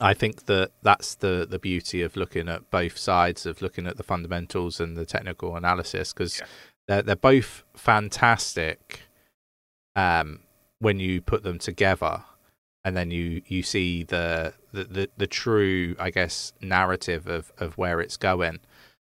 [0.00, 3.96] I think that that's the the beauty of looking at both sides of looking at
[3.96, 6.46] the fundamentals and the technical analysis because yeah.
[6.86, 9.00] they're they're both fantastic.
[9.96, 10.40] Um,
[10.80, 12.22] when you put them together,
[12.84, 17.76] and then you you see the the the, the true I guess narrative of of
[17.78, 18.60] where it's going.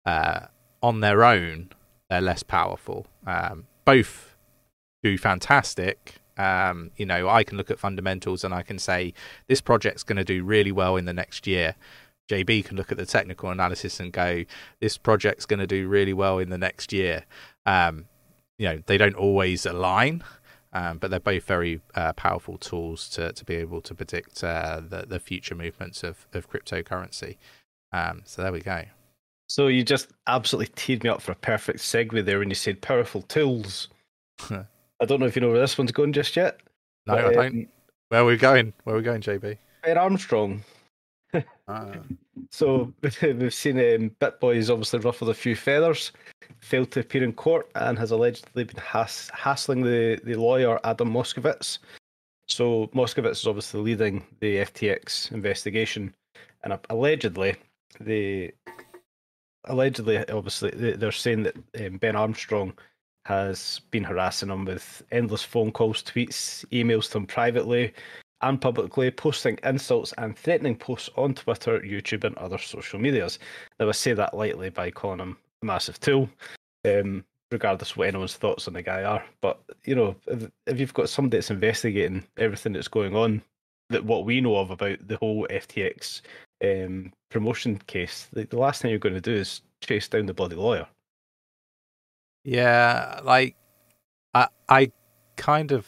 [0.05, 0.47] Uh,
[0.83, 1.69] on their own,
[2.09, 3.07] they're less powerful.
[3.25, 4.35] Um, both
[5.01, 6.15] do fantastic.
[6.37, 9.13] Um, you know, I can look at fundamentals and I can say
[9.47, 11.75] this project's going to do really well in the next year.
[12.29, 14.43] JB can look at the technical analysis and go,
[14.79, 17.23] this project's going to do really well in the next year.
[17.65, 18.05] Um,
[18.57, 20.23] you know, they don't always align,
[20.75, 24.81] um, but they're both very uh, powerful tools to, to be able to predict uh,
[24.85, 27.37] the, the future movements of, of cryptocurrency.
[27.93, 28.83] Um, so there we go.
[29.47, 32.81] So you just absolutely teed me up for a perfect segue there when you said
[32.81, 33.87] powerful tools.
[34.49, 36.59] I don't know if you know where this one's going just yet.
[37.07, 37.47] No, but, I don't.
[37.47, 37.67] Um,
[38.09, 38.73] where are we going?
[38.83, 39.57] Where are we going, JB?
[39.81, 40.61] Ben Armstrong.
[41.67, 41.93] ah.
[42.51, 46.11] So we've seen um, BitBoy's obviously ruffled a few feathers
[46.59, 51.11] failed to appear in court and has allegedly been hass- hassling the, the lawyer Adam
[51.11, 51.79] Moskowitz.
[52.47, 56.13] So Moskowitz is obviously leading the FTX investigation,
[56.63, 57.55] and allegedly,
[57.99, 58.53] the
[59.65, 62.73] allegedly, obviously, they're saying that um, Ben Armstrong
[63.25, 67.93] has been harassing him with endless phone calls, tweets, emails to him privately
[68.41, 73.39] and publicly, posting insults and threatening posts on Twitter, YouTube, and other social medias.
[73.79, 76.29] Now, I say that lightly by calling him massive tool,
[76.85, 79.23] um, regardless of what anyone's thoughts on the guy are.
[79.41, 83.41] But you know, if, if you've got somebody that's investigating everything that's going on,
[83.89, 86.21] that what we know of about the whole FTX
[86.63, 90.33] um, promotion case, the, the last thing you're going to do is chase down the
[90.33, 90.87] bloody lawyer.
[92.43, 93.55] Yeah, like
[94.33, 94.91] I I
[95.35, 95.87] kind of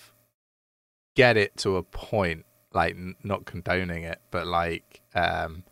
[1.16, 5.64] get it to a point, like not condoning it, but like um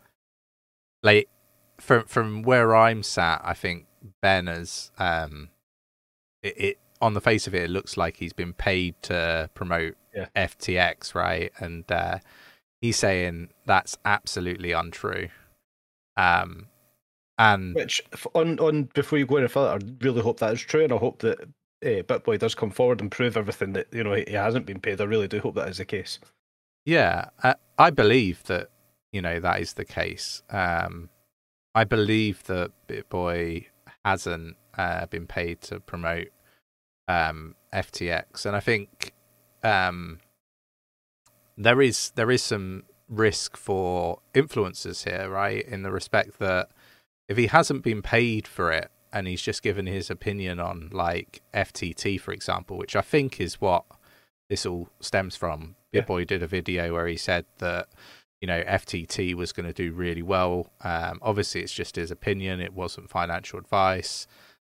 [1.02, 1.28] like
[1.78, 3.85] from from where I'm sat, I think
[4.20, 4.48] Ben
[4.98, 5.48] um,
[6.42, 9.96] it, it, on the face of it, it looks like he's been paid to promote
[10.14, 10.26] yeah.
[10.36, 11.52] FTX, right?
[11.58, 12.18] And uh,
[12.80, 15.28] he's saying that's absolutely untrue.
[16.16, 16.68] Um,
[17.38, 18.02] and which
[18.34, 20.96] on on before you go any further, I really hope that is true, and I
[20.96, 24.64] hope that uh, BitBoy does come forward and prove everything that you know he hasn't
[24.64, 25.00] been paid.
[25.00, 26.18] I really do hope that is the case.
[26.86, 28.70] Yeah, I, I believe that
[29.12, 30.42] you know that is the case.
[30.48, 31.10] Um,
[31.74, 33.66] I believe that BitBoy
[34.06, 36.28] hasn't uh, been paid to promote
[37.08, 39.12] um, FTX, and I think
[39.64, 40.20] um,
[41.56, 45.66] there is there is some risk for influencers here, right?
[45.66, 46.68] In the respect that
[47.28, 51.42] if he hasn't been paid for it and he's just given his opinion on like
[51.52, 53.84] FTT, for example, which I think is what
[54.48, 55.74] this all stems from.
[55.92, 56.02] Yeah.
[56.02, 57.88] BitBoy did a video where he said that
[58.40, 60.70] you know, FTT was going to do really well.
[60.82, 64.26] Um, obviously, it's just his opinion; it wasn't financial advice.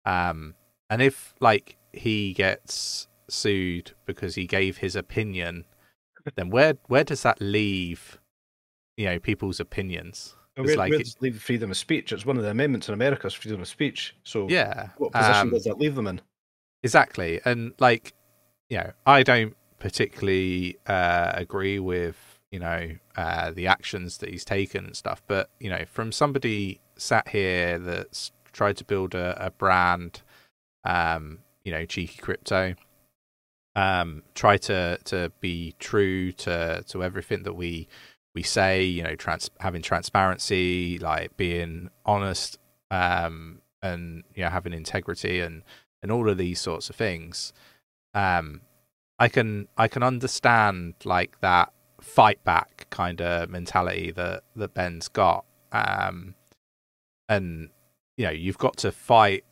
[0.06, 0.56] Um,
[0.90, 5.66] and if like he gets sued because he gave his opinion,
[6.36, 8.20] then where where does that leave?
[8.98, 10.36] You know, people's opinions.
[10.58, 12.14] It's where, like where does leave freedom of speech?
[12.14, 14.16] It's one of the amendments in America is freedom of speech.
[14.24, 16.22] So yeah, what position um, does that leave them in?
[16.84, 18.14] Exactly, and like
[18.70, 22.16] you know, I don't particularly uh, agree with
[22.56, 25.22] you know uh, the actions that he's taken and stuff.
[25.28, 30.22] But you know, from somebody sat here that's tried to build a, a brand,
[30.86, 32.76] um, you know, cheeky crypto,
[33.76, 37.90] um, try to to be true to to everything that we
[38.34, 38.84] we say.
[38.86, 42.58] You know, trans- having transparency, like being honest,
[42.90, 45.62] um, and you know, having integrity and
[46.02, 47.52] and all of these sorts of things.
[48.14, 48.62] Um,
[49.20, 51.74] I can I can understand like that
[52.06, 55.44] fight back kind of mentality that that Ben's got.
[55.72, 56.36] Um,
[57.28, 57.70] and
[58.16, 59.44] you know, you've got to fight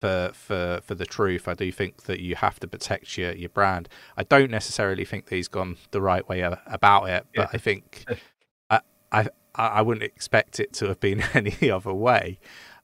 [0.00, 1.48] for for for the truth.
[1.48, 3.88] I do think that you have to protect your your brand.
[4.16, 7.50] I don't necessarily think that he's gone the right way about it, but yeah.
[7.52, 8.04] I think
[8.70, 8.80] I,
[9.10, 12.38] I I wouldn't expect it to have been any other way.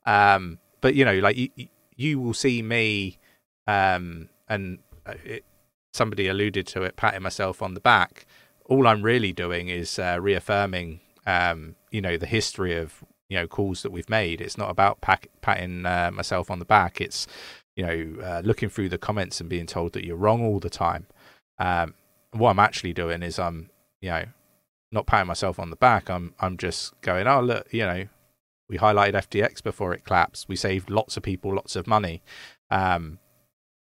[0.07, 1.51] Um, but you know, like you
[1.95, 3.19] you will see me,
[3.67, 5.45] um, and uh, it,
[5.93, 8.27] somebody alluded to it, patting myself on the back.
[8.67, 13.47] All I'm really doing is uh, reaffirming, um, you know, the history of you know
[13.47, 14.43] calls that we've made.
[14.43, 17.01] It's not about pack, patting uh, myself on the back.
[17.01, 17.27] It's
[17.77, 20.71] you know uh, looking through the comments and being told that you're wrong all the
[20.71, 21.07] time.
[21.59, 21.95] Um,
[22.33, 23.71] what I'm actually doing is I'm
[24.03, 24.25] you know
[24.91, 26.11] not patting myself on the back.
[26.11, 28.07] I'm I'm just going, oh look, you know,
[28.69, 30.49] we highlighted FTX before it collapsed.
[30.49, 32.23] We saved lots of people lots of money.
[32.71, 33.19] Um,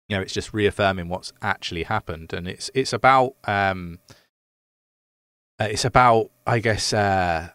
[0.09, 3.99] you know, it's just reaffirming what's actually happened, and it's it's about um,
[5.62, 7.48] uh, it's about I guess uh,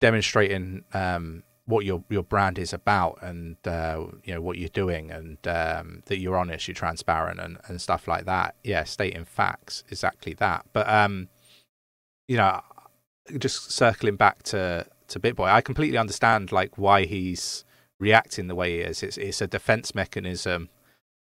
[0.00, 5.10] demonstrating um, what your your brand is about, and uh, you know what you're doing,
[5.10, 8.56] and um, that you're honest, you're transparent, and, and stuff like that.
[8.62, 10.66] Yeah, stating facts, exactly that.
[10.72, 11.28] But um,
[12.28, 12.60] you know,
[13.38, 17.64] just circling back to to BitBoy, I completely understand like why he's
[17.98, 19.02] reacting the way he is.
[19.02, 20.68] It's it's a defense mechanism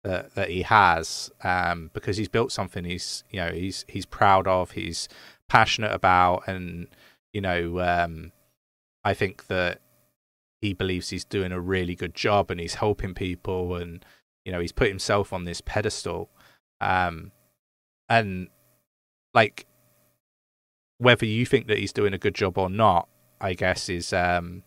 [0.04, 4.48] that that he has um, because he's built something he's you know he's he's proud
[4.48, 5.08] of, he's
[5.52, 6.88] passionate about, and
[7.34, 8.32] you know um,
[9.04, 9.82] I think that
[10.62, 14.06] he believes he's doing a really good job and he's helping people and
[14.46, 16.30] you know he's put himself on this pedestal
[16.80, 17.32] um,
[18.10, 18.48] and
[19.34, 19.66] like
[20.98, 23.10] whether you think that he's doing a good job or not,
[23.40, 24.64] I guess is um,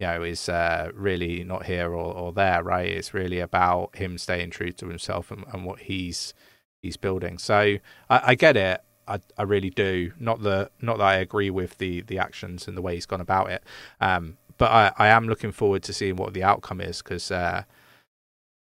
[0.00, 2.88] you know is uh, really not here or, or there, right?
[2.88, 6.34] It's really about him staying true to himself and, and what he's
[6.82, 7.38] he's building.
[7.38, 7.76] So
[8.10, 8.80] I, I get it.
[9.06, 10.12] I, I really do.
[10.18, 13.20] Not the not that I agree with the the actions and the way he's gone
[13.20, 13.62] about it.
[14.00, 17.64] Um, but I, I am looking forward to seeing what the outcome is because uh,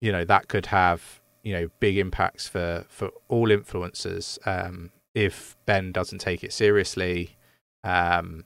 [0.01, 4.39] you know that could have you know big impacts for for all influencers.
[4.47, 7.37] Um, if Ben doesn't take it seriously,
[7.83, 8.45] um,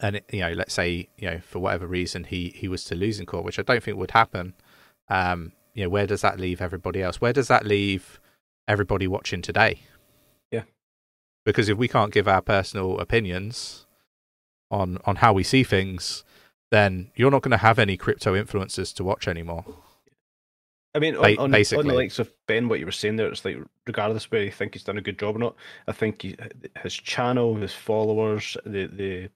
[0.00, 2.94] and it, you know, let's say you know for whatever reason he he was to
[2.94, 4.54] lose in court, which I don't think would happen.
[5.08, 7.20] Um, you know, where does that leave everybody else?
[7.20, 8.20] Where does that leave
[8.68, 9.80] everybody watching today?
[11.44, 13.86] Yeah, because if we can't give our personal opinions
[14.70, 16.24] on on how we see things,
[16.70, 19.64] then you're not going to have any crypto influencers to watch anymore.
[20.94, 23.44] I mean, on, on, on, the likes of Ben, what you were saying there, it's
[23.44, 25.54] like regardless whether you think he's done a good job or not,
[25.86, 26.36] I think he,
[26.82, 29.30] his channel, his followers, the the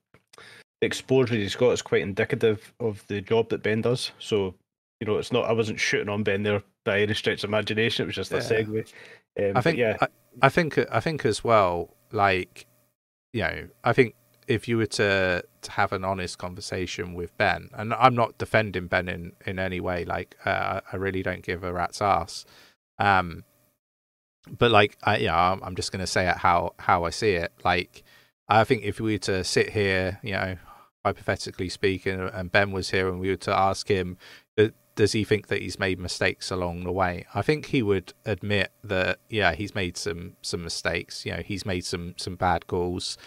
[0.81, 4.11] exposure he's got is quite indicative of the job that Ben does.
[4.19, 4.53] So,
[4.99, 5.45] you know, it's not.
[5.45, 8.03] I wasn't shooting on Ben there by any stretch of imagination.
[8.03, 8.39] It was just yeah.
[8.39, 8.91] a segue.
[9.39, 9.77] Um, I think.
[9.77, 10.07] Yeah, I,
[10.41, 10.77] I think.
[10.91, 11.95] I think as well.
[12.11, 12.65] Like,
[13.33, 14.15] you know, I think
[14.47, 18.87] if you were to to have an honest conversation with Ben, and I'm not defending
[18.87, 22.45] Ben in in any way, like uh, I really don't give a rat's ass.
[22.99, 23.43] Um,
[24.57, 27.51] but like I, yeah, I'm, I'm just gonna say it how how I see it.
[27.63, 28.03] Like
[28.47, 30.57] I think if we were to sit here, you know,
[31.03, 34.17] hypothetically speaking, and Ben was here, and we were to ask him,
[34.95, 37.25] does he think that he's made mistakes along the way?
[37.33, 41.25] I think he would admit that, yeah, he's made some some mistakes.
[41.25, 43.17] You know, he's made some some bad calls.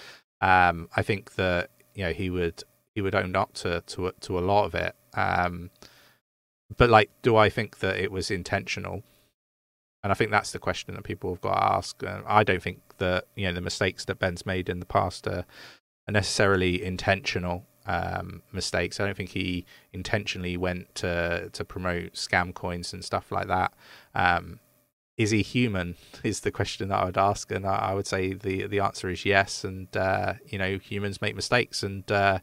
[0.41, 4.39] Um, I think that you know he would he would own up to to to
[4.39, 4.97] a lot of it.
[5.15, 5.71] Um,
[6.77, 9.03] but like, do I think that it was intentional?
[10.03, 12.05] And I think that's the question that people have got to ask.
[12.05, 15.27] Uh, I don't think that you know the mistakes that Ben's made in the past
[15.27, 15.45] are,
[16.09, 19.01] are necessarily intentional um, mistakes.
[19.01, 23.73] I don't think he intentionally went to to promote scam coins and stuff like that.
[24.15, 24.61] Um,
[25.17, 25.97] is he human?
[26.23, 29.25] Is the question that I would ask, and I, would say the the answer is
[29.25, 29.65] yes.
[29.65, 32.39] And uh, you know, humans make mistakes, and uh,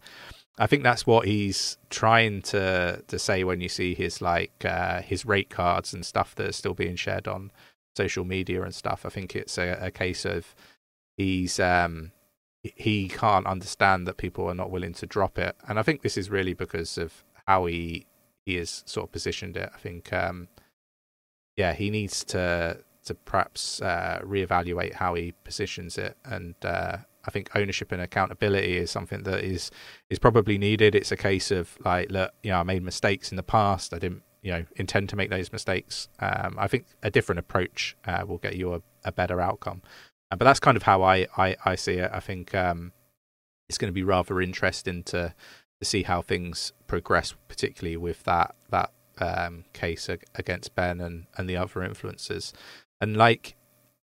[0.57, 5.01] I think that's what he's trying to to say when you see his like uh,
[5.01, 7.51] his rate cards and stuff that are still being shared on
[7.95, 9.05] social media and stuff.
[9.05, 10.55] I think it's a, a case of
[11.17, 12.11] he's um,
[12.75, 16.17] he can't understand that people are not willing to drop it, and I think this
[16.17, 18.07] is really because of how he
[18.45, 19.69] he has sort of positioned it.
[19.73, 20.11] I think.
[20.13, 20.47] Um,
[21.57, 27.31] yeah, he needs to to perhaps uh, reevaluate how he positions it, and uh, I
[27.31, 29.71] think ownership and accountability is something that is
[30.09, 30.95] is probably needed.
[30.95, 33.93] It's a case of like, look, you know, I made mistakes in the past.
[33.93, 36.09] I didn't, you know, intend to make those mistakes.
[36.19, 39.81] Um, I think a different approach uh, will get you a, a better outcome.
[40.35, 42.11] But that's kind of how I I, I see it.
[42.13, 42.91] I think um,
[43.69, 45.33] it's going to be rather interesting to
[45.79, 51.49] to see how things progress, particularly with that that um, case against Ben and, and
[51.49, 52.53] the other influencers.
[53.01, 53.55] And like,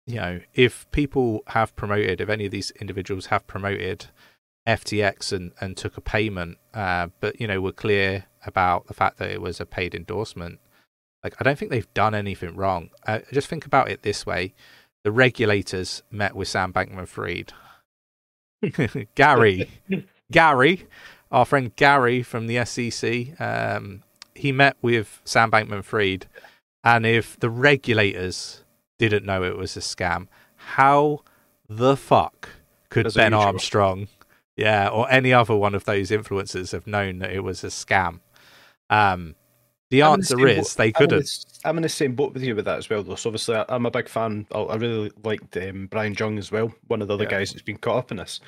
[0.06, 4.08] you know, if people have promoted, if any of these individuals have promoted
[4.68, 9.18] FTX and, and took a payment, uh, but, you know, were clear about the fact
[9.18, 10.60] that it was a paid endorsement,
[11.24, 12.90] Like, I don't think they've done anything wrong.
[13.06, 14.54] Uh, just think about it this way:
[15.04, 17.54] the regulators met with Sam Bankman-Fried.
[19.16, 19.70] Gary,
[20.32, 20.88] Gary,
[21.32, 24.04] our friend Gary from the SEC, um,
[24.36, 26.28] he met with Sam Bankman-Fried,
[26.84, 28.64] and if the regulators
[29.00, 31.22] didn't know it was a scam, how
[31.68, 32.50] the fuck
[32.90, 33.48] could As Ben usual.
[33.48, 34.08] Armstrong,
[34.56, 38.20] yeah, or any other one of those influencers have known that it was a scam?
[38.90, 39.36] Um,
[39.92, 41.26] the answer is boat- they I'm in couldn't.
[41.26, 43.16] the- I'm in the same boat with you with that as well, though.
[43.16, 44.48] So obviously, I, I'm a big fan.
[44.52, 47.30] I, I really liked um, Brian Jung as well, one of the other Yeah.
[47.32, 48.40] guys that's been caught up in this.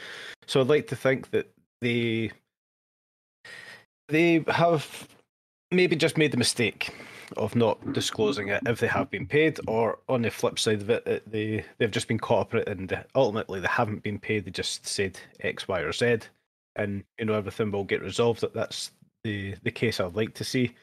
[0.47, 1.49] So I'd like to think that
[1.81, 2.31] they
[4.09, 5.07] they have
[5.71, 6.93] maybe just made the mistake
[7.37, 10.89] of not disclosing it if they have been paid, or on the flip side of
[10.89, 14.45] it, they they've just been caught up in it and ultimately they haven't been paid.
[14.45, 16.17] They just said X, Y, or Z,
[16.75, 18.41] and you know everything will get resolved.
[18.41, 18.91] That that's
[19.23, 20.73] the the case I'd like to see.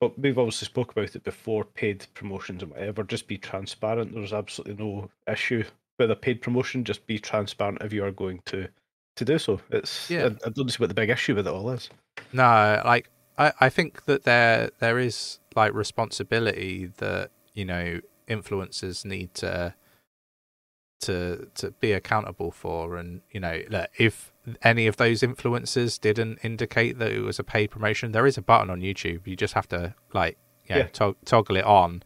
[0.00, 1.64] But we've obviously spoke about it before.
[1.64, 4.14] Paid promotions and whatever, just be transparent.
[4.14, 5.64] There's absolutely no issue
[5.98, 6.84] with a paid promotion.
[6.84, 8.68] Just be transparent if you are going to
[9.16, 9.60] to do so.
[9.70, 10.30] It's Yeah.
[10.44, 11.90] I, I don't see what the big issue with it all is.
[12.32, 19.04] No, like I, I think that there there is like responsibility that you know influencers
[19.04, 19.74] need to
[21.00, 24.29] to to be accountable for, and you know look, if
[24.62, 28.42] any of those influencers didn't indicate that it was a paid promotion, there is a
[28.42, 29.26] button on YouTube.
[29.26, 30.38] You just have to like
[30.68, 30.88] you know, Yeah.
[30.88, 32.02] tog- toggle it on.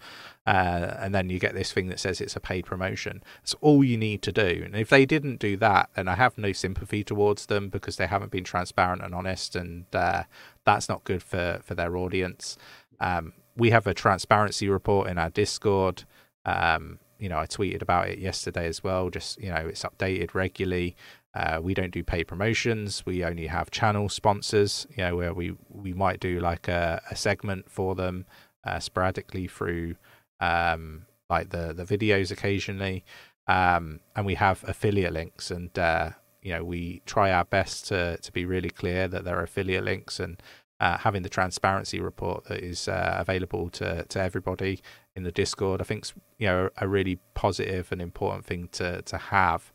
[0.46, 3.22] Uh, and then you get this thing that says it's a paid promotion.
[3.40, 4.62] That's all you need to do.
[4.64, 8.06] And if they didn't do that, then I have no sympathy towards them because they
[8.06, 10.24] haven't been transparent and honest, and uh,
[10.64, 12.58] that's not good for for their audience.
[13.00, 16.04] Um, we have a transparency report in our Discord.
[16.44, 19.08] Um, you know, I tweeted about it yesterday as well.
[19.08, 20.94] Just you know, it's updated regularly.
[21.34, 23.04] Uh, we don't do paid promotions.
[23.04, 24.86] We only have channel sponsors.
[24.96, 28.26] You know, where we we might do like a, a segment for them
[28.64, 29.96] uh, sporadically through
[30.40, 33.04] um, like the the videos occasionally,
[33.46, 35.50] um, and we have affiliate links.
[35.50, 36.10] And uh,
[36.42, 39.84] you know, we try our best to to be really clear that there are affiliate
[39.84, 40.40] links and
[40.80, 44.80] uh, having the transparency report that is uh, available to to everybody
[45.16, 45.80] in the Discord.
[45.80, 46.06] I think
[46.38, 49.72] you know a really positive and important thing to to have.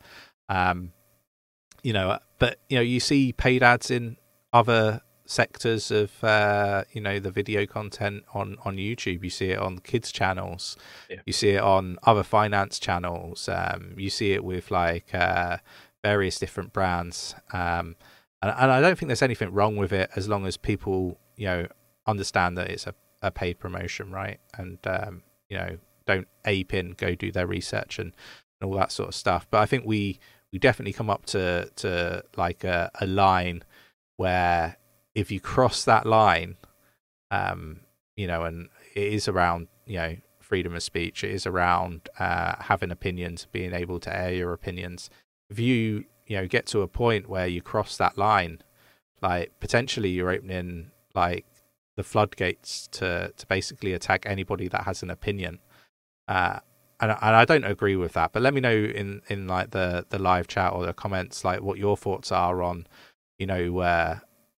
[0.48, 0.92] Um,
[1.82, 4.16] you know, but you know, you see paid ads in
[4.52, 5.00] other
[5.30, 9.22] sectors of uh, you know the video content on on YouTube.
[9.22, 10.76] You see it on kids channels.
[11.08, 11.20] Yeah.
[11.24, 13.48] You see it on other finance channels.
[13.48, 15.58] Um, you see it with like uh,
[16.02, 17.34] various different brands.
[17.52, 17.96] Um,
[18.42, 21.46] and, and I don't think there's anything wrong with it as long as people you
[21.46, 21.66] know
[22.06, 24.40] understand that it's a, a paid promotion, right?
[24.58, 28.12] And um, you know don't ape in, go do their research and,
[28.60, 29.46] and all that sort of stuff.
[29.48, 30.18] But I think we
[30.52, 33.62] we definitely come up to to like a, a line
[34.16, 34.76] where
[35.14, 36.56] if you cross that line,
[37.30, 37.80] um,
[38.16, 42.56] you know, and it is around you know freedom of speech, it is around uh,
[42.60, 45.10] having opinions, being able to air your opinions.
[45.48, 48.60] If you you know get to a point where you cross that line,
[49.22, 51.46] like potentially you're opening like
[51.96, 55.60] the floodgates to to basically attack anybody that has an opinion.
[56.28, 56.60] Uh,
[57.00, 58.32] and, I don't agree with that.
[58.32, 61.62] But let me know in, in like the, the live chat or the comments, like
[61.62, 62.86] what your thoughts are on,
[63.38, 64.18] you know, uh,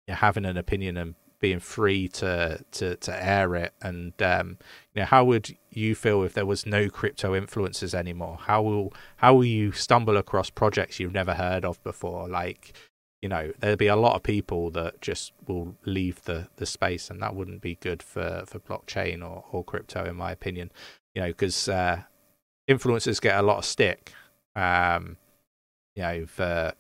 [0.09, 3.73] having an opinion and being free to to to air it.
[3.83, 4.59] And um,
[4.95, 8.39] you know, how would you feel if there was no crypto influencers anymore?
[8.43, 12.29] How will how will you stumble across projects you've never heard of before?
[12.29, 12.75] Like,
[13.23, 17.11] you know, there'll be a lot of people that just will leave the the space,
[17.11, 20.71] and that wouldn't be good for for blockchain or or crypto, in my opinion.
[21.15, 22.03] You know, because uh,
[22.71, 24.13] influencers get a lot of stick.
[24.55, 25.17] Um,
[25.95, 26.73] you know, for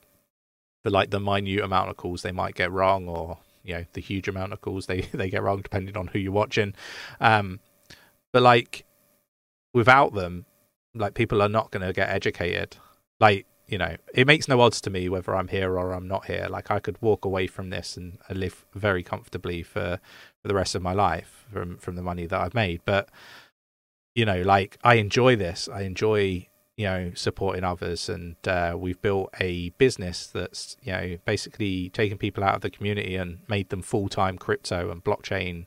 [0.82, 4.00] for like the minute amount of calls they might get wrong, or you know, the
[4.00, 6.74] huge amount of calls they they get wrong, depending on who you're watching.
[7.20, 7.60] Um,
[8.32, 8.84] but like
[9.74, 10.46] without them,
[10.94, 12.76] like people are not going to get educated.
[13.18, 16.26] Like you know, it makes no odds to me whether I'm here or I'm not
[16.26, 16.48] here.
[16.50, 20.00] Like I could walk away from this and, live very comfortably for
[20.42, 23.08] for the rest of my life from from the money that I've made, but
[24.14, 25.68] you know, like I enjoy this.
[25.72, 31.18] I enjoy, you know, supporting others, and uh, we've built a business that's, you know,
[31.24, 35.66] basically taken people out of the community and made them full time crypto and blockchain.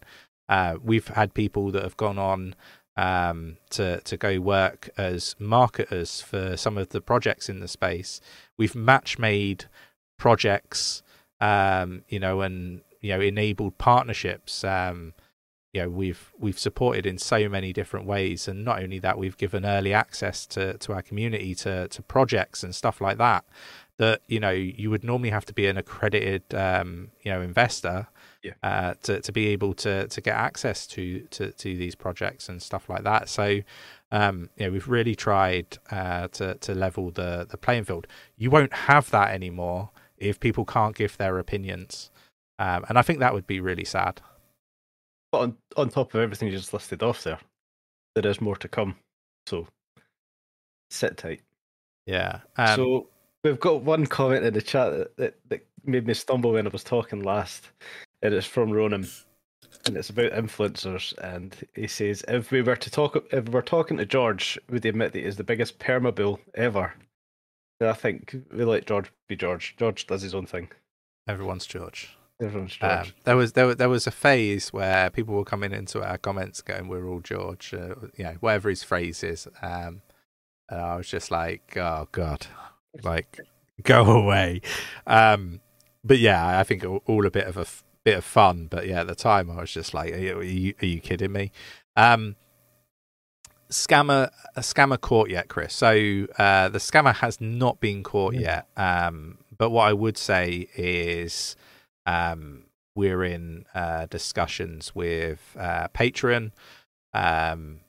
[0.49, 2.55] Uh, we've had people that have gone on
[2.97, 8.19] um, to to go work as marketers for some of the projects in the space.
[8.57, 9.65] We've match made
[10.17, 11.01] projects,
[11.39, 14.63] um, you know, and you know, enabled partnerships.
[14.63, 15.13] Um,
[15.73, 19.37] you know we've we've supported in so many different ways and not only that we've
[19.37, 23.43] given early access to to our community to to projects and stuff like that
[23.97, 28.07] that you know you would normally have to be an accredited um, you know investor
[28.43, 28.53] Yeah.
[28.61, 32.61] uh, to to be able to to get access to to to these projects and
[32.61, 33.29] stuff like that.
[33.29, 33.61] So
[34.11, 38.05] um, you know we've really tried uh, to to level the the playing field.
[38.35, 42.11] You won't have that anymore if people can't give their opinions,
[42.59, 44.21] um, and I think that would be really sad.
[45.33, 47.39] But on on top of everything you just listed off there,
[48.13, 48.95] there is more to come.
[49.47, 49.67] So
[50.91, 51.41] sit tight.
[52.05, 52.41] Yeah.
[52.57, 53.09] Um, so
[53.43, 56.69] we've got one comment in the chat that, that, that made me stumble when I
[56.69, 57.71] was talking last,
[58.21, 59.07] and it's from Ronan,
[59.87, 61.17] and it's about influencers.
[61.17, 64.83] And he says, if we were to talk, if we were talking to George, would
[64.83, 66.93] he admit that he's the biggest permabull ever?
[67.79, 69.75] And I think we let George be George.
[69.77, 70.69] George does his own thing.
[71.27, 72.15] everyone's George.
[72.43, 73.07] Everyone's George.
[73.07, 76.61] Um, there was there, there was a phase where people were coming into our comments
[76.61, 79.47] going, "We're all George," uh, you know, whatever his phrase is.
[79.61, 80.01] Um,
[80.69, 82.47] and I was just like, "Oh God,
[83.03, 83.39] like
[83.83, 84.61] go away."
[85.07, 85.61] Um,
[86.03, 88.67] but yeah, I think all, a bit of a f- bit of fun.
[88.69, 90.99] But yeah, at the time, I was just like, "Are you, are you, are you
[90.99, 91.51] kidding me?"
[91.95, 92.35] Um,
[93.69, 95.73] scammer a scammer caught yet, Chris?
[95.73, 98.63] So uh, the scammer has not been caught Yeah.
[98.77, 98.83] yet.
[98.83, 101.55] Um, but what I would say is
[102.05, 102.63] um,
[102.95, 106.51] we're in uh, discussions with uh, Patreon.
[107.13, 107.81] Um,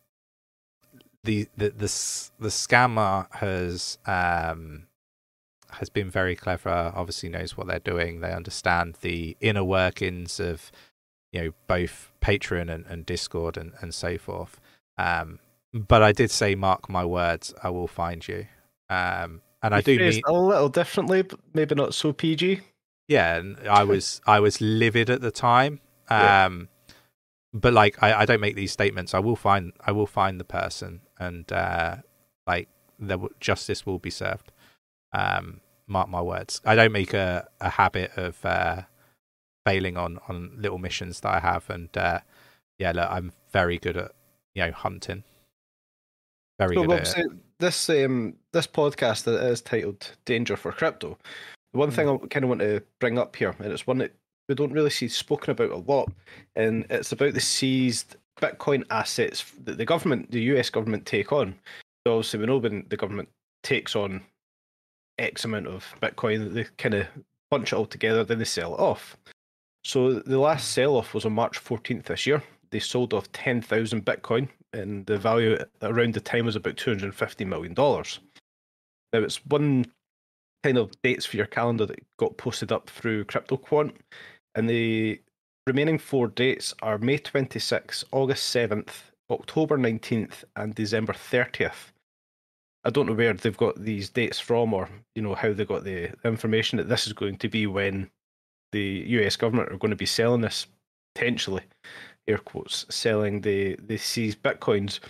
[1.25, 4.87] the the the the scammer has um,
[5.71, 6.93] has been very clever.
[6.95, 8.21] Obviously, knows what they're doing.
[8.21, 10.71] They understand the inner workings of
[11.33, 14.61] you know both Patreon and, and Discord and, and so forth.
[14.97, 15.41] Um,
[15.73, 18.47] but I did say, mark my words, I will find you.
[18.89, 22.61] Um, and I do mean a little differently, but maybe not so PG.
[23.09, 25.81] Yeah and i was i was livid at the time
[26.11, 26.47] Yeah.
[26.47, 26.69] um
[27.53, 30.45] but like I, I don't make these statements i will find i will find the
[30.45, 31.97] person and uh
[32.47, 34.53] like will, justice will be served
[35.13, 38.83] um mark my words i don't make a, a habit of uh
[39.67, 42.21] failing on on little missions that i have and uh
[42.79, 44.13] yeah look i'm very good at
[44.55, 45.25] you know hunting
[46.59, 47.31] very So good at it.
[47.59, 51.19] this um this podcast that is titled "Danger for Crypto."
[51.75, 51.95] The one hmm.
[51.97, 54.15] thing I kind of want to bring up here, and it's one that
[54.49, 56.11] we don't really see spoken about a lot,
[56.55, 60.71] and it's about the seized Bitcoin assets that the government, the U.S.
[60.71, 61.55] government, take on.
[62.07, 63.29] So obviously, we know when the government
[63.65, 64.23] takes on
[65.19, 67.07] X amount of Bitcoin, they kind of
[67.51, 69.17] bunch it all together, then they sell it off.
[69.83, 72.43] So the last sell off was on March 14th this year.
[72.71, 77.75] They sold off 10,000 Bitcoin, and the value around the time was about $250 million.
[77.77, 79.87] Now, it's one
[80.65, 83.93] kind of dates for your calendar that got posted up through CryptoQuant,
[84.55, 85.21] and the
[85.67, 91.93] remaining four dates are May 26th, August 7th, October 19th, and December 30th.
[92.83, 95.85] I don't know where they've got these dates from or you know how they got
[95.85, 98.11] the information that this is going to be when
[98.73, 100.67] the US government are going to be selling this
[101.15, 101.63] potentially
[102.27, 105.01] air quotes selling the the seized bitcoins.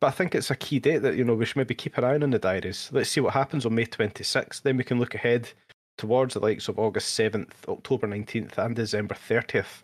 [0.00, 2.04] But I think it's a key date that you know we should maybe keep an
[2.04, 2.88] eye on in the diaries.
[2.92, 4.62] Let's see what happens on May 26th.
[4.62, 5.50] Then we can look ahead
[5.96, 9.82] towards the likes of August 7th, October 19th, and December 30th,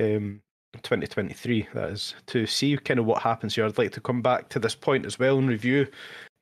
[0.00, 0.42] um,
[0.74, 1.68] 2023.
[1.74, 3.64] That is to see kind of what happens here.
[3.64, 5.86] I'd like to come back to this point as well and review,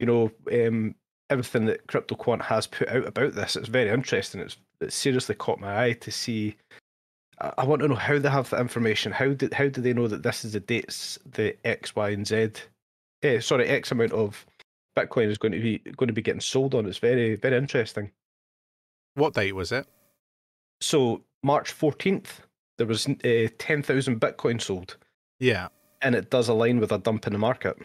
[0.00, 0.94] you know, um,
[1.30, 3.57] everything that CryptoQuant has put out about this.
[3.57, 4.40] It's very interesting.
[4.40, 6.57] It's it seriously caught my eye to see.
[7.40, 9.12] I want to know how they have that information.
[9.12, 12.26] How did how do they know that this is the dates the X, Y, and
[12.26, 12.52] Z?
[13.25, 14.45] Eh, sorry, X amount of
[14.97, 16.87] Bitcoin is going to be going to be getting sold on.
[16.87, 18.12] It's very very interesting.
[19.14, 19.87] what date was it?
[20.81, 22.43] So March fourteenth,
[22.79, 24.97] there was uh, ten thousand Bitcoin sold,
[25.41, 25.68] yeah.
[26.03, 27.77] And it does align with a dump in the market.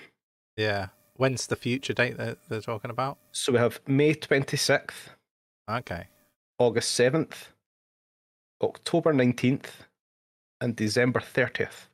[0.57, 0.87] yeah.
[1.15, 3.17] When's the future date that they're talking about?
[3.33, 5.09] So we have May twenty sixth,
[5.69, 6.07] okay.
[6.59, 7.49] August seventh,
[8.61, 9.83] October nineteenth,
[10.61, 11.88] and December thirtieth.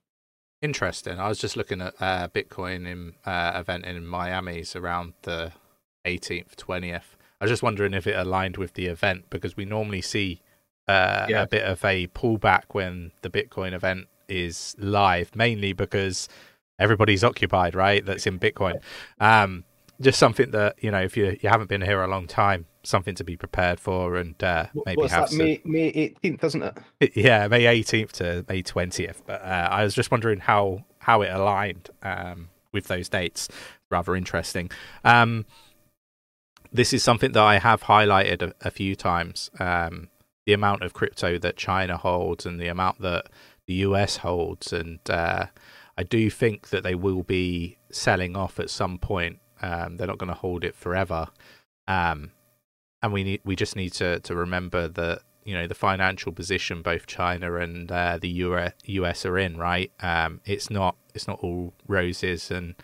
[0.66, 1.20] Interesting.
[1.20, 5.51] I was just looking at uh, Bitcoin in uh, event in Miami's around the
[6.07, 7.03] 18th, 20th.
[7.39, 10.41] I was just wondering if it aligned with the event because we normally see
[10.88, 11.43] uh, Yeah.
[11.43, 16.28] a bit of a pullback when the Bitcoin event is live, mainly because
[16.80, 18.03] everybody's occupied, right?
[18.03, 18.82] That's in Bitcoin.
[19.20, 19.66] Um,
[20.02, 23.16] just something that you know, if you you haven't been here a long time, something
[23.16, 25.30] to be prepared for, and uh, maybe What's have that?
[25.30, 25.39] some.
[25.39, 27.16] May May eighteenth, isn't it?
[27.16, 29.22] Yeah, May 18th to May 20th.
[29.26, 33.48] But uh, I was just wondering how how it aligned um, with those dates.
[33.89, 34.70] Rather interesting.
[35.04, 35.46] Um,
[36.72, 39.50] this is something that I have highlighted a, a few times.
[39.60, 40.10] Um,
[40.46, 43.28] the amount of crypto that China holds and the amount that
[43.66, 45.48] the US holds, and uh,
[45.98, 49.39] I do think that they will be selling off at some point.
[49.66, 51.28] Um, they're not going to hold it forever.
[51.88, 52.32] Um,
[53.01, 56.82] and we need we just need to to remember that you know the financial position
[56.82, 59.91] both China and uh, the US are in, right?
[59.99, 62.76] Um, it's not it's not all roses and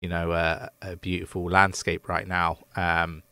[0.00, 2.58] you know a beautiful landscape right now.
[2.76, 3.22] Um,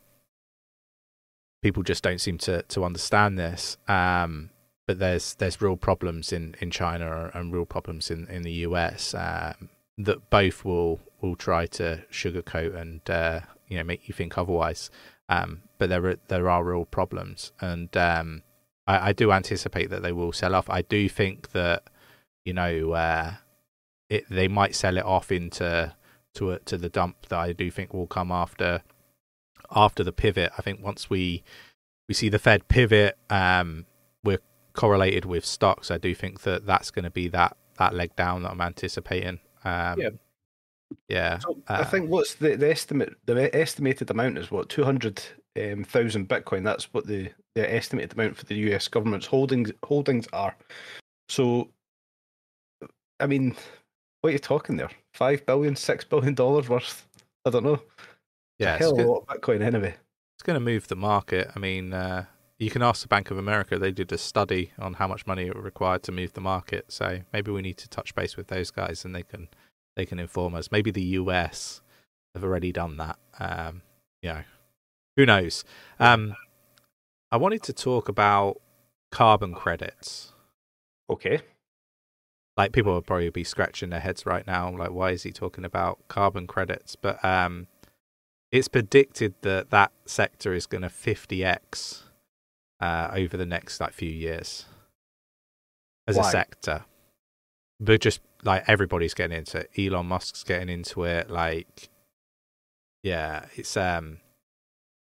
[1.61, 3.77] people just don't seem to to understand this.
[3.87, 4.51] Um,
[4.89, 9.13] but there's there's real problems in, in China and real problems in, in the US
[9.13, 9.69] um,
[9.99, 14.89] that both will will try to sugarcoat and uh, you know make you think otherwise.
[15.27, 18.43] Um, but there are, there are real problems, and um,
[18.87, 20.69] I, I, do anticipate that they will sell off.
[20.69, 21.83] I do think that
[22.43, 23.33] you know uh,
[24.09, 25.93] it, they might sell it off into
[26.33, 28.81] to a, to the dump that I do think will come after
[29.71, 30.51] after the pivot.
[30.57, 31.43] I think once we
[32.07, 33.85] we see the Fed pivot, um,
[34.23, 34.41] we're
[34.73, 35.91] correlated with stocks.
[35.91, 39.39] I do think that that's going to be that that leg down that I'm anticipating.
[39.63, 40.09] Um, yeah.
[41.07, 43.15] Yeah, so uh, I think what's the, the estimate?
[43.25, 45.21] The estimated amount is what two hundred
[45.57, 46.63] um, thousand Bitcoin.
[46.63, 48.87] That's what the, the estimated amount for the U.S.
[48.87, 50.55] government's holdings holdings are.
[51.27, 51.69] So,
[53.19, 53.55] I mean,
[54.21, 54.89] what are you talking there?
[55.13, 57.07] Five billion, six billion dollars worth?
[57.45, 57.81] I don't know.
[58.57, 59.95] Yeah, hell of a lot of Bitcoin anyway.
[60.35, 61.49] It's going to move the market.
[61.55, 62.25] I mean, uh,
[62.57, 63.79] you can ask the Bank of America.
[63.79, 66.91] They did a study on how much money it required to move the market.
[66.91, 69.47] So maybe we need to touch base with those guys, and they can
[69.99, 70.71] they can inform us.
[70.71, 71.81] Maybe the US
[72.33, 73.17] have already done that.
[73.37, 73.81] Um,
[74.21, 74.43] you know,
[75.17, 75.65] who knows?
[75.99, 76.35] Um,
[77.33, 78.61] I wanted to talk about
[79.11, 80.31] carbon credits.
[81.09, 81.41] Okay.
[82.55, 85.65] Like people would probably be scratching their heads right now, like why is he talking
[85.65, 86.95] about carbon credits?
[86.95, 87.67] But um,
[88.53, 92.03] it's predicted that that sector is going to 50x
[92.79, 94.65] uh, over the next like few years
[96.07, 96.27] as Why?
[96.27, 96.85] a sector.
[97.79, 99.71] But just like everybody's getting into it.
[99.77, 101.29] Elon Musk's getting into it.
[101.29, 101.89] Like,
[103.03, 104.19] yeah, it's um,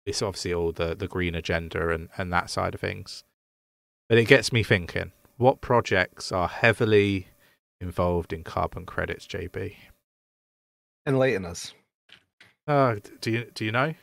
[0.04, 3.24] it's obviously all the the green agenda and and that side of things.
[4.08, 7.28] But it gets me thinking: what projects are heavily
[7.80, 9.74] involved in carbon credits, JB?
[11.06, 11.72] Enlighten us.
[12.66, 13.94] Uh, do you do you know?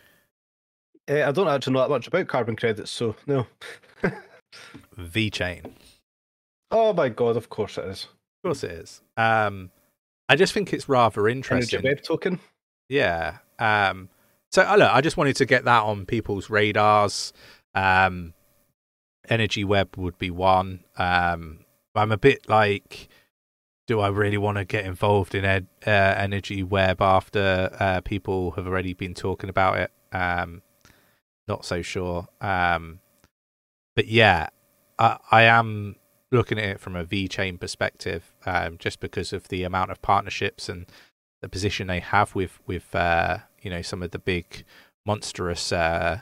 [1.09, 3.47] Uh, I don't actually know that much about carbon credits, so no.
[4.97, 5.71] VeChain.
[6.71, 7.35] Oh my god!
[7.35, 8.07] Of course it is.
[8.43, 9.01] Of course it is.
[9.15, 9.71] Um,
[10.27, 11.79] I just think it's rather interesting.
[11.79, 12.39] Energy web token.
[12.89, 13.37] Yeah.
[13.57, 14.09] Um,
[14.51, 17.31] so uh, look, I just wanted to get that on people's radars.
[17.73, 18.33] Um,
[19.29, 20.83] Energy Web would be one.
[20.97, 21.65] Um,
[21.95, 23.09] I'm a bit like
[23.87, 28.51] do I really want to get involved in ed, uh, energy web after uh, people
[28.51, 29.91] have already been talking about it?
[30.11, 30.61] Um,
[31.47, 32.27] not so sure.
[32.39, 32.99] Um,
[33.95, 34.47] but yeah,
[34.97, 35.97] I, I, am
[36.31, 40.69] looking at it from a VeChain perspective, um, just because of the amount of partnerships
[40.69, 40.85] and
[41.41, 44.63] the position they have with with uh, you know some of the big
[45.05, 46.21] monstrous uh,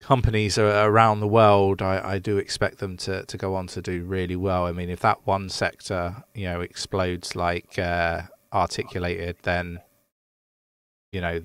[0.00, 4.02] companies around the world, I, I do expect them to, to go on to do
[4.02, 4.66] really well.
[4.66, 8.22] I mean, if that one sector, you know, explodes like uh,
[8.52, 9.80] articulated, then,
[11.12, 11.42] you know,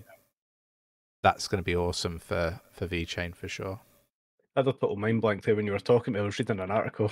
[1.22, 3.82] that's going to be awesome for, for VeChain for sure.
[4.56, 6.16] I had a little mind blank there when you were talking.
[6.16, 7.12] I was reading an article.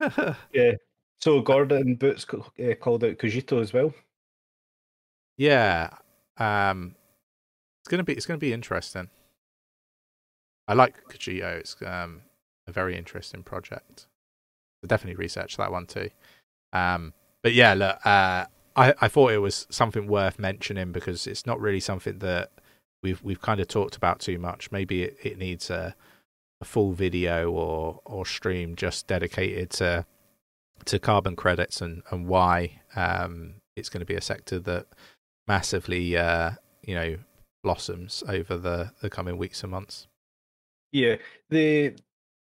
[0.52, 0.72] yeah.
[1.20, 3.92] So Gordon Boots uh, called out Cogito as well.
[5.36, 5.90] Yeah.
[6.36, 6.94] Um,
[7.82, 9.08] it's gonna be it's gonna be interesting.
[10.68, 11.58] I like Cogito.
[11.58, 12.22] It's um,
[12.66, 14.06] a very interesting project.
[14.86, 16.10] Definitely research that one too.
[16.72, 18.46] Um, but yeah, look, uh,
[18.76, 22.52] I I thought it was something worth mentioning because it's not really something that
[23.02, 24.70] we've we've kind of talked about too much.
[24.70, 25.96] Maybe it, it needs a
[26.60, 30.06] a full video or or stream just dedicated to
[30.86, 34.86] to carbon credits and and why um, it's going to be a sector that
[35.46, 36.52] massively uh,
[36.82, 37.16] you know
[37.62, 40.06] blossoms over the the coming weeks and months.
[40.92, 41.16] Yeah,
[41.50, 41.94] the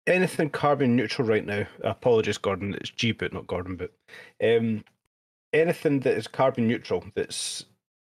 [0.07, 1.65] anything carbon neutral right now.
[1.83, 2.75] Apologies, Gordon.
[2.75, 3.91] It's G but not Gordon but
[4.43, 4.83] Um,
[5.53, 7.65] anything that is carbon neutral, that's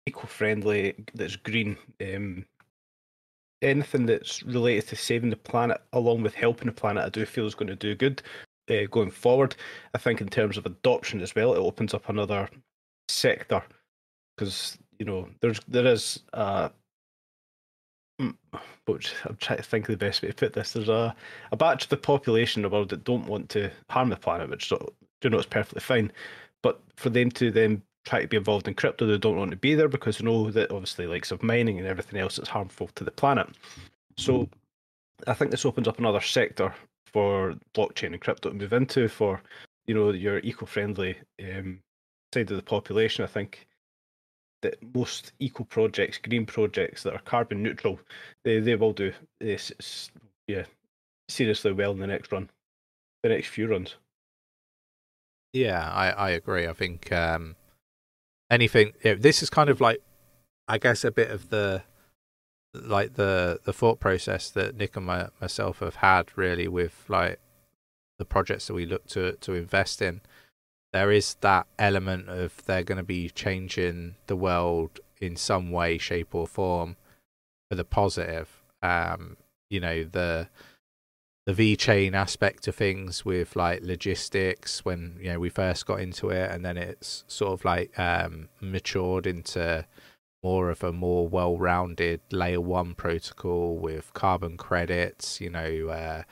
[0.07, 1.77] eco-friendly, that's green.
[2.01, 2.47] Um,
[3.63, 7.47] anything that's related to saving the planet, along with helping the planet, I do feel
[7.47, 8.23] is going to do good
[8.71, 9.57] uh, going forward.
[9.95, 12.49] I think in terms of adoption as well, it opens up another
[13.09, 13.63] sector
[14.37, 16.71] because you know there's there is a
[18.21, 18.35] Mm,
[18.85, 20.73] but I'm trying to think of the best way to put this.
[20.73, 21.15] There's a,
[21.53, 24.51] a batch of the population in the world that don't want to harm the planet,
[24.51, 24.79] which do
[25.23, 26.11] you know it's perfectly fine.
[26.63, 29.57] But for them to then try to be involved in crypto, they don't want to
[29.57, 32.89] be there because they know that obviously likes of mining and everything else is harmful
[32.97, 33.49] to the planet.
[34.17, 34.49] So
[35.29, 36.75] I think this opens up another sector
[37.13, 39.43] for blockchain and crypto to move into for
[39.87, 41.81] you know your eco-friendly um,
[42.35, 43.25] side of the population.
[43.25, 43.67] I think
[44.63, 47.99] that most eco projects, green projects that are carbon neutral,
[48.45, 50.11] they they will do this.
[50.47, 50.65] Yeah,
[51.29, 52.51] seriously well in the next run,
[53.23, 53.97] the next few runs.
[55.53, 56.67] Yeah, I I agree.
[56.67, 57.57] I think um,
[58.51, 58.93] anything.
[59.03, 60.03] This is kind of like,
[60.67, 61.83] I guess, a bit of the
[62.75, 67.41] like the the thought process that Nick and my, myself have had really with like
[68.19, 70.21] the projects that we look to to invest in.
[70.93, 75.99] There is that element of they're going to be changing the world in some way,
[75.99, 76.97] shape, or form
[77.69, 78.49] for the positive.
[78.83, 79.37] Um,
[79.71, 80.49] you know the
[81.47, 86.29] the VeChain aspect of things with like logistics when you know we first got into
[86.31, 89.87] it, and then it's sort of like um, matured into
[90.43, 95.41] more of a more well-rounded layer one protocol with carbon credits.
[95.41, 96.23] You know, uh,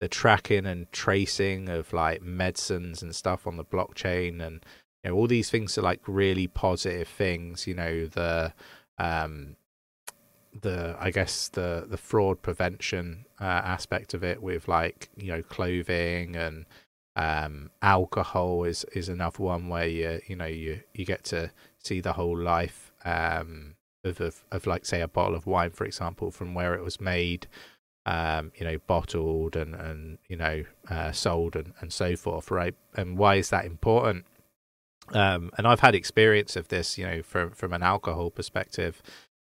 [0.00, 4.64] the tracking and tracing of like medicines and stuff on the blockchain, and
[5.02, 7.66] you know all these things are like really positive things.
[7.66, 8.52] You know the
[8.98, 9.56] um,
[10.60, 15.42] the I guess the the fraud prevention uh, aspect of it with like you know
[15.42, 16.66] clothing and
[17.16, 22.00] um, alcohol is is another one where you you know you you get to see
[22.00, 23.74] the whole life um,
[24.04, 27.00] of, of of like say a bottle of wine for example from where it was
[27.00, 27.46] made
[28.06, 32.74] um, you know bottled and and you know uh, sold and and so forth right?
[32.96, 34.26] And why is that important?
[35.12, 39.02] Um, and I've had experience of this you know from from an alcohol perspective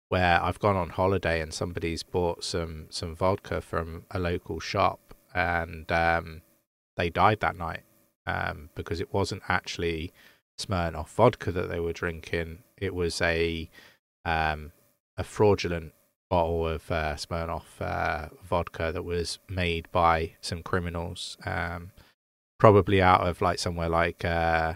[0.09, 5.15] where I've gone on holiday and somebody's bought some some vodka from a local shop
[5.35, 6.43] and um,
[6.97, 7.83] they died that night
[8.27, 10.13] um, because it wasn't actually
[10.59, 12.59] Smirnoff vodka that they were drinking.
[12.79, 13.69] It was a
[14.25, 14.73] um,
[15.17, 15.93] a fraudulent
[16.31, 21.91] bottle of uh, Smirnoff uh, vodka that was made by some criminals, um,
[22.59, 24.75] probably out of like somewhere like uh,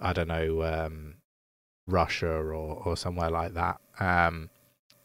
[0.00, 1.14] I don't know um,
[1.86, 3.80] Russia or or somewhere like that.
[4.00, 4.50] Um,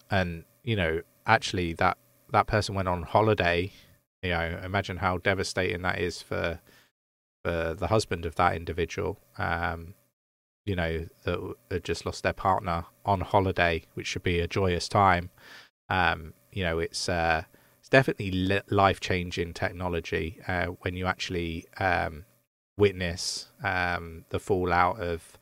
[0.09, 1.97] and you know, actually, that
[2.31, 3.71] that person went on holiday.
[4.23, 6.59] You know, imagine how devastating that is for
[7.77, 9.19] the husband of that individual.
[9.37, 9.93] Um,
[10.65, 14.89] you know, that had just lost their partner on holiday, which should be a joyous
[14.89, 15.29] time.
[15.89, 17.43] Um, you know, it's uh,
[17.79, 22.25] it's definitely life changing technology uh, when you actually um,
[22.77, 25.37] witness um, the fallout of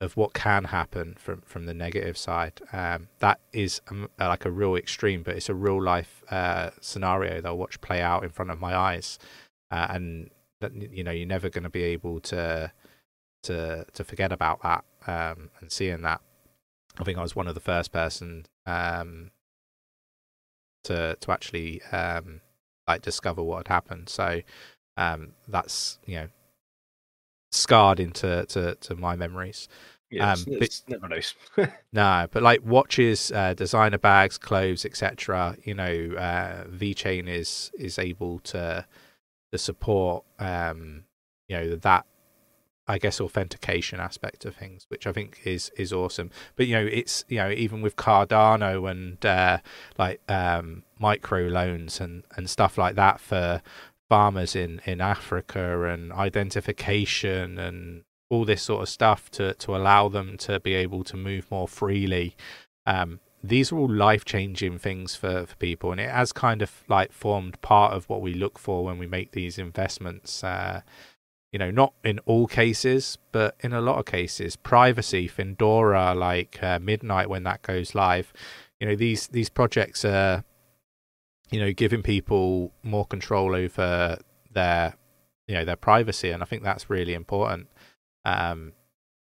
[0.00, 2.60] of what can happen from from the negative side.
[2.72, 7.40] Um, that is um, like a real extreme, but it's a real life uh, scenario
[7.40, 9.18] that I watch play out in front of my eyes,
[9.70, 10.30] uh, and
[10.72, 12.72] you know you're never going to be able to
[13.44, 16.20] to to forget about that um, and seeing that.
[16.98, 19.30] I think I was one of the first person um,
[20.84, 22.40] to to actually um,
[22.86, 24.08] like discover what had happened.
[24.08, 24.42] So
[24.96, 26.28] um, that's you know
[27.52, 29.68] scarred into to, to my memories.
[30.10, 31.34] Yeah, um, it's, never nice.
[31.92, 35.56] no, but like watches, uh, designer bags, clothes, etc.
[35.64, 38.86] You know, uh, VeChain is is able to
[39.54, 41.04] to support um,
[41.46, 42.04] you know that
[42.88, 46.30] I guess authentication aspect of things, which I think is is awesome.
[46.56, 49.58] But you know, it's you know even with Cardano and uh,
[49.96, 53.62] like um, micro loans and and stuff like that for
[54.08, 60.08] farmers in in Africa and identification and all this sort of stuff to to allow
[60.08, 62.34] them to be able to move more freely.
[62.86, 66.82] Um, these are all life changing things for, for people, and it has kind of
[66.88, 70.42] like formed part of what we look for when we make these investments.
[70.42, 70.80] Uh,
[71.52, 76.60] you know, not in all cases, but in a lot of cases, privacy, Findora, like
[76.62, 78.32] uh, Midnight when that goes live.
[78.80, 80.42] You know, these these projects are,
[81.50, 84.18] you know, giving people more control over
[84.50, 84.96] their,
[85.46, 87.68] you know, their privacy, and I think that's really important.
[88.24, 88.72] Um,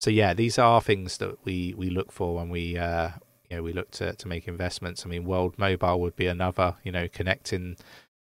[0.00, 3.10] so yeah, these are things that we, we look for when we uh,
[3.48, 5.04] you know we look to to make investments.
[5.04, 6.76] I mean, World Mobile would be another.
[6.84, 7.76] You know, connecting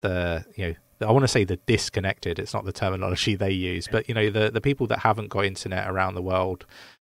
[0.02, 0.74] the you know
[1.08, 2.38] I want to say the disconnected.
[2.38, 5.44] It's not the terminology they use, but you know the the people that haven't got
[5.44, 6.66] internet around the world.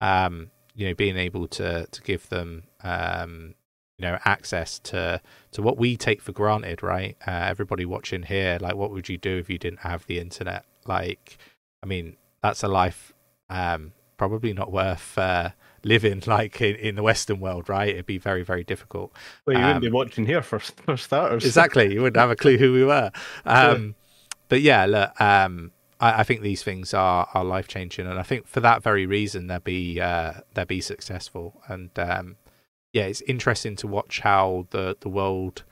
[0.00, 3.54] Um, you know, being able to to give them um,
[3.98, 5.20] you know access to
[5.52, 7.16] to what we take for granted, right?
[7.26, 10.64] Uh, everybody watching here, like, what would you do if you didn't have the internet?
[10.86, 11.38] Like,
[11.82, 13.12] I mean, that's a life
[13.50, 15.50] um, probably not worth uh,
[15.84, 17.88] living like in, in, the Western world, right?
[17.88, 19.12] It'd be very, very difficult.
[19.46, 21.44] Well, you um, wouldn't be um, watching here for, for starters.
[21.44, 21.92] Exactly.
[21.92, 23.10] You wouldn't have a clue who we were.
[23.44, 23.94] Um,
[24.48, 28.06] but yeah, look, um, I, I, think these things are, are life changing.
[28.06, 31.60] And I think for that very reason, they'll be, uh, they'll be successful.
[31.68, 32.36] And um,
[32.92, 35.64] yeah, it's interesting to watch how the, the world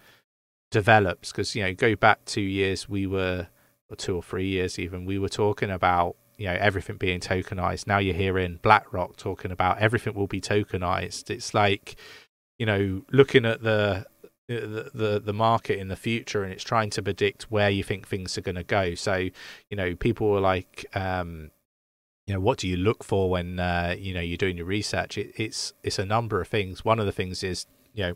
[0.70, 3.48] develops because, you know, go back two years, we were,
[3.88, 7.86] or two or three years even, we were talking about you know everything being tokenized.
[7.86, 11.28] Now you're hearing BlackRock talking about everything will be tokenized.
[11.28, 11.96] It's like
[12.58, 14.06] you know looking at the
[14.48, 18.36] the, the market in the future and it's trying to predict where you think things
[18.36, 18.96] are going to go.
[18.96, 21.50] So you know people were like um
[22.26, 25.18] you know what do you look for when uh, you know you're doing your research?
[25.18, 26.84] It, it's it's a number of things.
[26.84, 28.14] One of the things is you know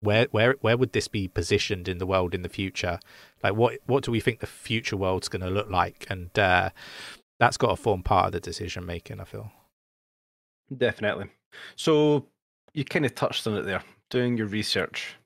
[0.00, 2.98] where where where would this be positioned in the world in the future?
[3.44, 6.06] Like what what do we think the future world's going to look like?
[6.08, 6.70] And uh,
[7.40, 9.50] that's got to form part of the decision making i feel
[10.76, 11.26] definitely
[11.74, 12.24] so
[12.72, 15.16] you kind of touched on it there doing your research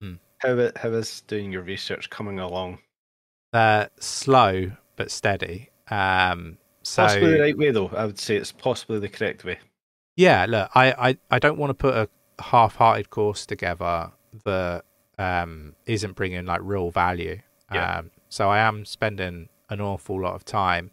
[0.00, 0.14] hmm.
[0.38, 2.78] how, how is doing your research coming along
[3.52, 8.52] uh slow but steady um so possibly the right way though i would say it's
[8.52, 9.58] possibly the correct way
[10.16, 12.08] yeah look i i, I don't want to put a
[12.42, 14.10] half-hearted course together
[14.44, 14.84] that
[15.18, 17.40] um, isn't bringing like real value.
[17.72, 17.98] Yeah.
[17.98, 20.90] Um, so I am spending an awful lot of time.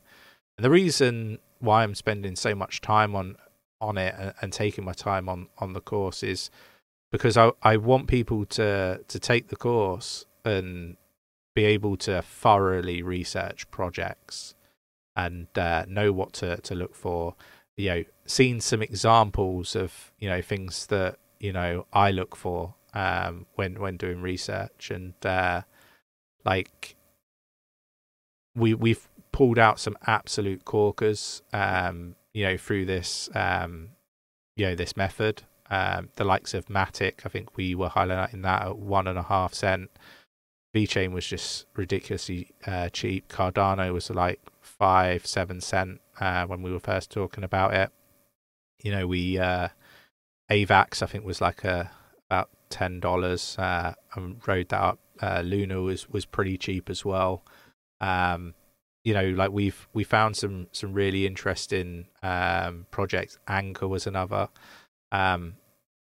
[0.61, 3.35] And the reason why I'm spending so much time on
[3.79, 6.51] on it and, and taking my time on on the course is
[7.11, 10.97] because I I want people to to take the course and
[11.55, 14.53] be able to thoroughly research projects
[15.15, 17.33] and uh, know what to to look for.
[17.75, 22.75] You know, seen some examples of you know things that you know I look for
[22.93, 25.63] um, when when doing research, and uh,
[26.45, 26.97] like
[28.55, 33.89] we we've pulled out some absolute corkers, um, you know, through this um,
[34.55, 35.43] you know this method.
[35.69, 39.23] Um, the likes of Matic, I think we were highlighting that at one and a
[39.23, 39.89] half cent.
[40.75, 43.29] VeChain was just ridiculously uh, cheap.
[43.29, 47.89] Cardano was like five, seven cent uh, when we were first talking about it.
[48.83, 49.69] You know, we uh,
[50.49, 51.91] AVAX I think was like a
[52.29, 53.57] about ten dollars.
[53.57, 54.99] Uh, and rode that up.
[55.21, 57.43] Uh, Luna was was pretty cheap as well.
[57.99, 58.55] Um,
[59.03, 63.37] you know, like we've we found some some really interesting um, projects.
[63.47, 64.49] Anchor was another,
[65.11, 65.55] um,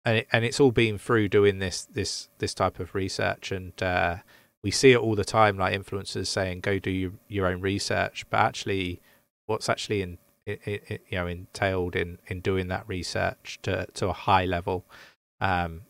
[0.05, 3.81] and it, and it's all been through doing this this this type of research, and
[3.83, 4.17] uh,
[4.63, 5.57] we see it all the time.
[5.57, 9.01] Like influencers saying, "Go do your, your own research," but actually,
[9.47, 14.45] what's actually in you know entailed in in doing that research to to a high
[14.45, 14.85] level
[15.41, 15.83] um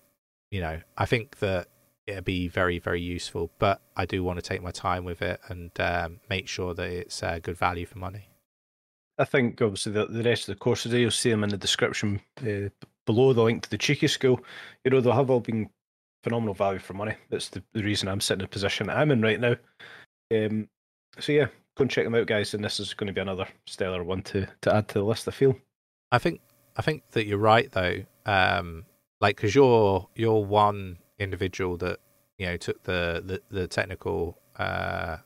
[0.50, 1.68] you know, I think that
[2.10, 3.50] it'd be very, very useful.
[3.58, 6.90] But I do want to take my time with it and um, make sure that
[6.90, 8.28] it's uh, good value for money.
[9.18, 12.20] I think obviously the, the rest of the courses, you'll see them in the description
[12.40, 12.70] uh,
[13.06, 14.40] below the link to the Cheeky School.
[14.84, 15.68] You know, they'll have all been
[16.24, 17.14] phenomenal value for money.
[17.28, 19.56] That's the, the reason I'm sitting in the position I'm in right now.
[20.34, 20.68] Um,
[21.18, 21.46] so yeah,
[21.76, 22.54] go and check them out, guys.
[22.54, 25.28] And this is going to be another stellar one to, to add to the list.
[25.28, 25.56] I feel.
[26.12, 26.40] I think
[26.76, 28.02] I think that you're right though.
[28.26, 28.86] Um,
[29.20, 32.00] like because you're you're one individual that
[32.38, 35.18] you know took the the, the technical uh,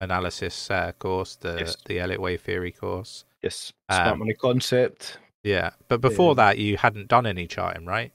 [0.00, 1.76] analysis uh, course, the yes.
[1.84, 3.24] the Elliott wave theory course.
[3.42, 5.18] Yes, smart um, money concept.
[5.44, 8.12] Yeah, but before that, you hadn't done any charting, right?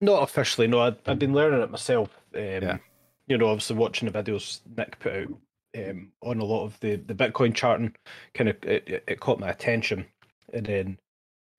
[0.00, 0.66] Not officially.
[0.66, 2.10] No, I'd, I'd been learning it myself.
[2.34, 2.78] Um, yeah.
[3.26, 5.28] You know, obviously watching the videos Nick put out
[5.76, 7.94] um, on a lot of the, the Bitcoin charting,
[8.34, 10.06] kind of it, it caught my attention,
[10.52, 10.98] and then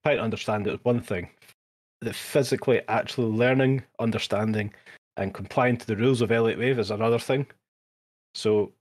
[0.03, 1.30] trying to understand it was one thing
[2.02, 4.74] that physically actually learning, understanding,
[5.18, 7.45] and complying to the rules of Elliott Wave is another thing.
[8.36, 8.72] So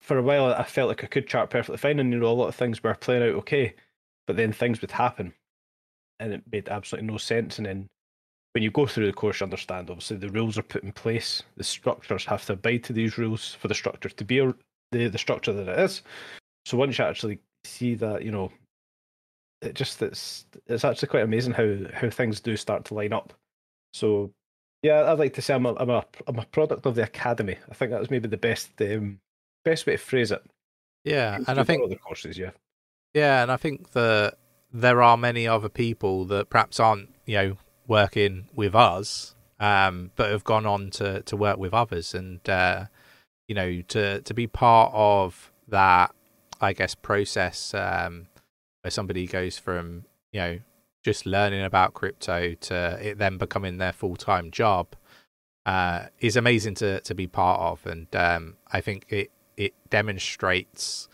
[0.00, 2.32] for a while, I felt like I could chart perfectly fine, and you know, a
[2.32, 3.74] lot of things were playing out okay,
[4.26, 5.34] but then things would happen,
[6.18, 7.58] and it made absolutely no sense.
[7.58, 7.88] And then
[8.52, 11.42] when you go through the course, you understand obviously the rules are put in place,
[11.56, 14.38] the structures have to abide to these rules for the structure to be
[14.92, 16.02] the the structure that it is.
[16.64, 18.50] So once you actually see that, you know,
[19.62, 23.32] it just it's it's actually quite amazing how how things do start to line up.
[23.92, 24.32] So
[24.82, 27.56] yeah, I'd like to say I'm a I'm a I'm a product of the academy.
[27.70, 29.20] I think that was maybe the best um,
[29.64, 30.42] best way to phrase it.
[31.04, 32.50] Yeah, and I think the courses, yeah,
[33.14, 34.34] yeah, and I think that
[34.72, 37.56] there are many other people that perhaps aren't you know
[37.86, 42.86] working with us, um, but have gone on to to work with others, and uh,
[43.48, 46.14] you know to to be part of that,
[46.60, 47.74] I guess process.
[47.74, 48.28] Um,
[48.82, 50.58] where somebody goes from you know
[51.02, 54.94] just learning about crypto to it then becoming their full time job
[55.66, 61.08] uh, is amazing to to be part of, and um, I think it it demonstrates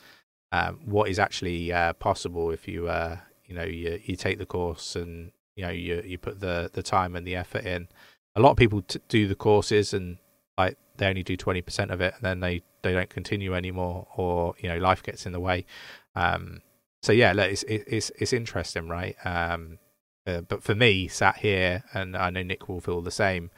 [0.52, 4.46] um, what is actually uh, possible if you uh, you know you you take the
[4.46, 7.88] course and you know you you put the the time and the effort in.
[8.36, 10.18] A lot of people t- do the courses and
[10.58, 14.06] like they only do twenty percent of it, and then they they don't continue anymore,
[14.16, 15.66] or you know life gets in the way.
[16.14, 16.62] Um,
[17.06, 19.14] so yeah, it's it's it's interesting, right?
[19.24, 19.78] Um,
[20.26, 23.52] uh, but for me, sat here, and I know Nick will feel the same.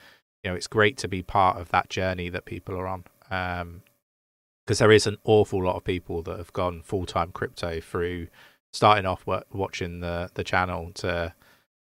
[0.45, 3.05] You know, it's great to be part of that journey that people are on.
[3.31, 3.83] Um,
[4.67, 8.29] because there is an awful lot of people that have gone full time crypto through
[8.75, 11.33] starting off watching the the channel to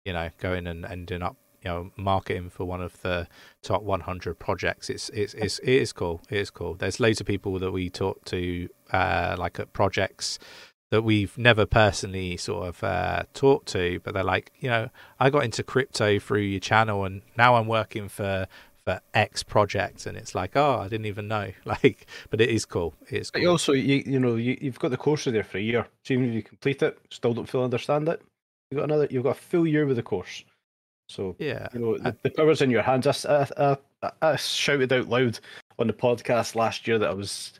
[0.03, 3.29] you know going and ending up you know marketing for one of the
[3.63, 7.25] top 100 projects it's it's, it's it is cool it is cool there's loads of
[7.25, 10.37] people that we talk to uh like at projects
[10.91, 15.29] that we've never personally sort of uh, talked to, but they're like, you know, I
[15.29, 18.47] got into crypto through your channel, and now I'm working for
[18.85, 21.51] for X project, and it's like, oh, I didn't even know.
[21.65, 22.93] Like, but it is cool.
[23.09, 23.47] It's cool.
[23.47, 25.87] also, you you know, you, you've got the course there for a year.
[26.03, 28.21] So even if you complete it, still don't fully understand it,
[28.69, 30.43] you've got another, you've got a full year with the course.
[31.09, 33.07] So yeah, you know, the, the power's in your hands.
[33.07, 35.39] I, I, I, I shouted out loud
[35.79, 37.59] on the podcast last year that I was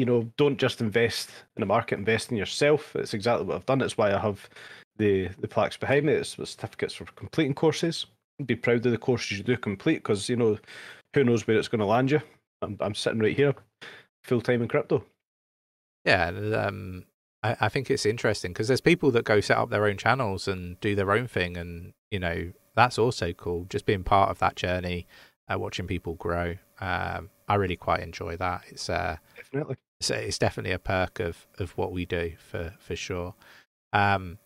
[0.00, 2.96] you know, don't just invest in the market, invest in yourself.
[2.96, 3.82] It's exactly what I've done.
[3.82, 4.48] It's why I have
[4.96, 6.14] the the plaques behind me.
[6.14, 8.06] It's certificates for completing courses.
[8.46, 10.58] Be proud of the courses you do complete because you know
[11.12, 12.22] who knows where it's going to land you.
[12.62, 13.54] I'm, I'm sitting right here,
[14.24, 15.04] full time in crypto.
[16.06, 17.04] Yeah, um,
[17.42, 20.48] I, I think it's interesting because there's people that go set up their own channels
[20.48, 23.66] and do their own thing, and you know that's also cool.
[23.68, 25.06] Just being part of that journey,
[25.52, 26.56] uh, watching people grow.
[26.80, 28.62] Um, I really quite enjoy that.
[28.68, 32.96] It's uh, definitely so it's definitely a perk of of what we do for for
[32.96, 33.34] sure.
[33.92, 34.38] Um,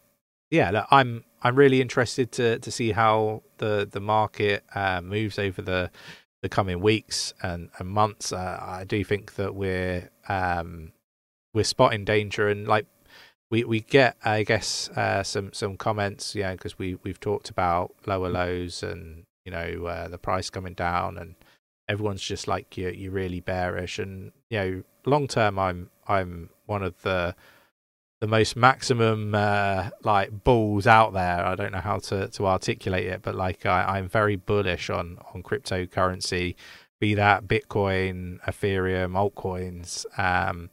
[0.51, 5.39] yeah, look, I'm I'm really interested to to see how the the market uh, moves
[5.39, 5.91] over the
[6.43, 8.33] the coming weeks and, and months.
[8.33, 10.93] Uh, I do think that we're um,
[11.55, 12.87] we're spotting danger and like
[13.51, 17.95] we we get I guess uh, some some comments, yeah, because we we've talked about
[18.07, 21.37] lower lows and you know uh, the price coming down and
[21.89, 26.83] everyone's just like you you're really bearish and you know long term, I'm I'm one
[26.83, 27.35] of the
[28.21, 31.45] the most maximum uh, like bulls out there.
[31.45, 35.19] I don't know how to, to articulate it, but like I, I'm very bullish on
[35.35, 36.55] on cryptocurrency,
[37.01, 40.07] be that Bitcoin, Ethereum, altcoins.
[40.19, 40.71] Um,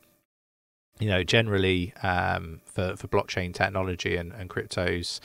[0.99, 5.19] you know, generally um, for for blockchain technology and, and cryptos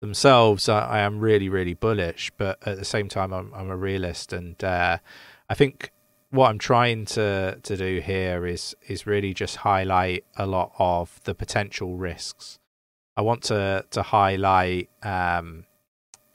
[0.00, 2.30] themselves, I, I, am really really bullish.
[2.36, 4.98] But at the same time, I'm I'm a realist, and uh,
[5.48, 5.92] I think
[6.30, 11.20] what I'm trying to to do here is is really just highlight a lot of
[11.24, 12.58] the potential risks.
[13.16, 15.64] I want to to highlight, um,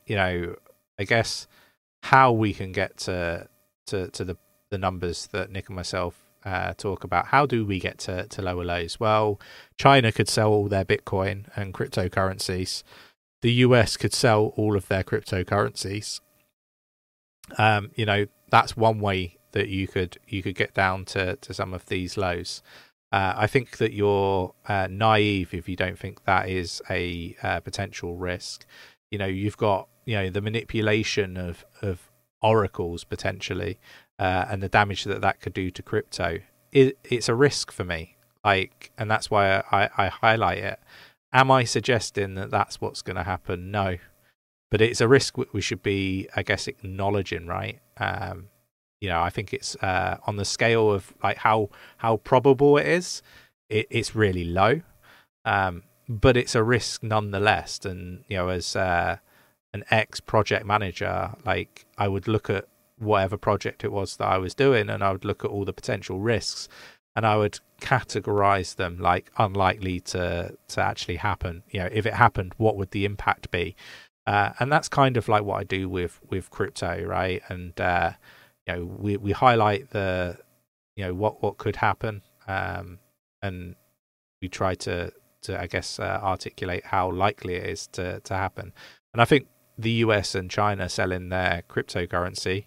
[0.05, 0.55] you know,
[0.99, 1.47] I guess
[2.01, 3.47] how we can get to
[3.88, 4.38] to to the
[4.70, 7.28] the numbers that Nick and myself uh, talk about.
[7.28, 8.99] How do we get to to lower lows?
[8.99, 9.39] Well,
[9.78, 12.84] China could sell all their Bitcoin and cryptocurrencies.
[13.43, 16.21] The US could sell all of their cryptocurrencies.
[17.57, 21.53] Um, you know, that's one way that you could you could get down to to
[21.53, 22.63] some of these lows.
[23.11, 27.59] Uh, I think that you're uh, naive if you don't think that is a uh,
[27.59, 28.65] potential risk.
[29.11, 32.09] You know, you've got you know the manipulation of of
[32.41, 33.77] oracles potentially,
[34.19, 36.39] uh, and the damage that that could do to crypto.
[36.71, 38.15] It, it's a risk for me,
[38.45, 40.79] like, and that's why I, I highlight it.
[41.34, 43.71] Am I suggesting that that's what's going to happen?
[43.71, 43.97] No,
[44.69, 47.79] but it's a risk we should be, I guess, acknowledging, right?
[47.97, 48.49] Um,
[49.01, 52.88] you know, I think it's uh, on the scale of like how how probable it
[52.88, 53.21] is,
[53.69, 54.81] it, it's really low,
[55.43, 57.79] um, but it's a risk nonetheless.
[57.84, 59.17] And you know, as uh,
[59.73, 62.65] an ex project manager, like I would look at
[62.97, 65.73] whatever project it was that I was doing, and I would look at all the
[65.73, 66.69] potential risks,
[67.16, 71.64] and I would categorize them like unlikely to to actually happen.
[71.70, 73.76] You know, if it happened, what would the impact be?
[74.26, 77.41] Uh, and that's kind of like what I do with with crypto, right?
[77.49, 78.14] And uh,
[78.68, 80.38] you know we we highlight the
[80.95, 82.99] you know what what could happen um,
[83.41, 83.76] and
[84.41, 85.11] we try to
[85.41, 88.74] to I guess uh, articulate how likely it is to to happen
[89.14, 89.47] and I think
[89.78, 92.66] the US and China selling their cryptocurrency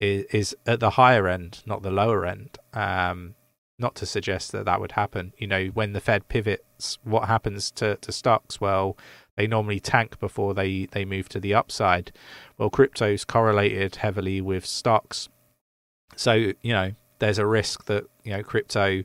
[0.00, 3.34] is, is at the higher end not the lower end um,
[3.82, 7.70] not to suggest that that would happen you know when the Fed pivots what happens
[7.72, 8.96] to to stocks well
[9.36, 12.12] they normally tank before they, they move to the upside.
[12.58, 15.28] Well, crypto's correlated heavily with stocks.
[16.16, 19.04] So, you know, there's a risk that, you know, crypto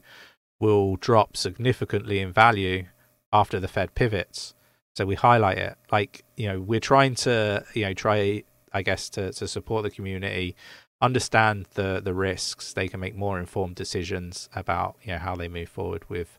[0.59, 2.87] will drop significantly in value
[3.31, 4.53] after the Fed pivots.
[4.95, 5.77] So we highlight it.
[5.91, 9.91] Like, you know, we're trying to, you know, try, I guess, to, to support the
[9.91, 10.55] community,
[11.01, 12.73] understand the, the risks.
[12.73, 16.37] They can make more informed decisions about, you know, how they move forward with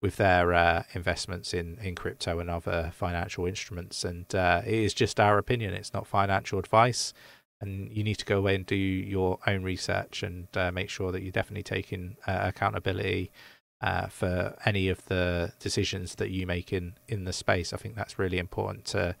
[0.00, 4.04] with their uh, investments in, in crypto and other financial instruments.
[4.04, 5.74] And uh, it is just our opinion.
[5.74, 7.12] It's not financial advice.
[7.60, 11.10] And you need to go away and do your own research and uh, make sure
[11.10, 13.32] that you're definitely taking uh, accountability
[13.80, 17.72] uh, for any of the decisions that you make in, in the space.
[17.72, 19.16] I think that's really important to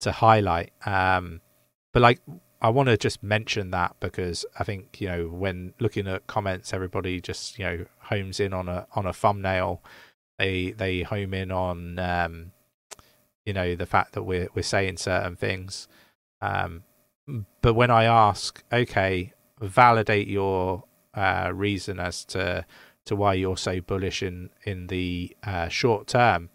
[0.00, 0.72] to highlight.
[0.86, 1.40] Um,
[1.92, 2.20] but like
[2.62, 6.72] I want to just mention that because I think you know when looking at comments,
[6.72, 9.82] everybody just you know homes in on a on a thumbnail.
[10.38, 12.52] They they home in on um,
[13.46, 15.88] you know the fact that we're we're saying certain things.
[16.42, 16.82] Um,
[17.62, 20.84] but when I ask, okay, validate your
[21.14, 22.66] uh, reason as to
[23.06, 26.50] to why you're so bullish in in the uh, short term,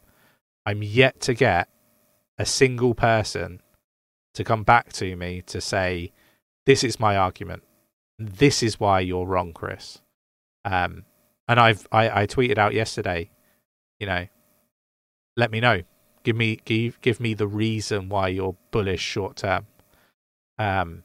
[0.65, 1.67] I'm yet to get
[2.37, 3.61] a single person
[4.35, 6.11] to come back to me to say,
[6.65, 7.63] "This is my argument.
[8.19, 10.01] This is why you're wrong, Chris."
[10.63, 11.05] Um,
[11.47, 13.29] and I've I, I tweeted out yesterday,
[13.99, 14.27] you know,
[15.37, 15.81] let me know,
[16.23, 19.67] give me give give me the reason why you're bullish short term.
[20.57, 21.03] Um,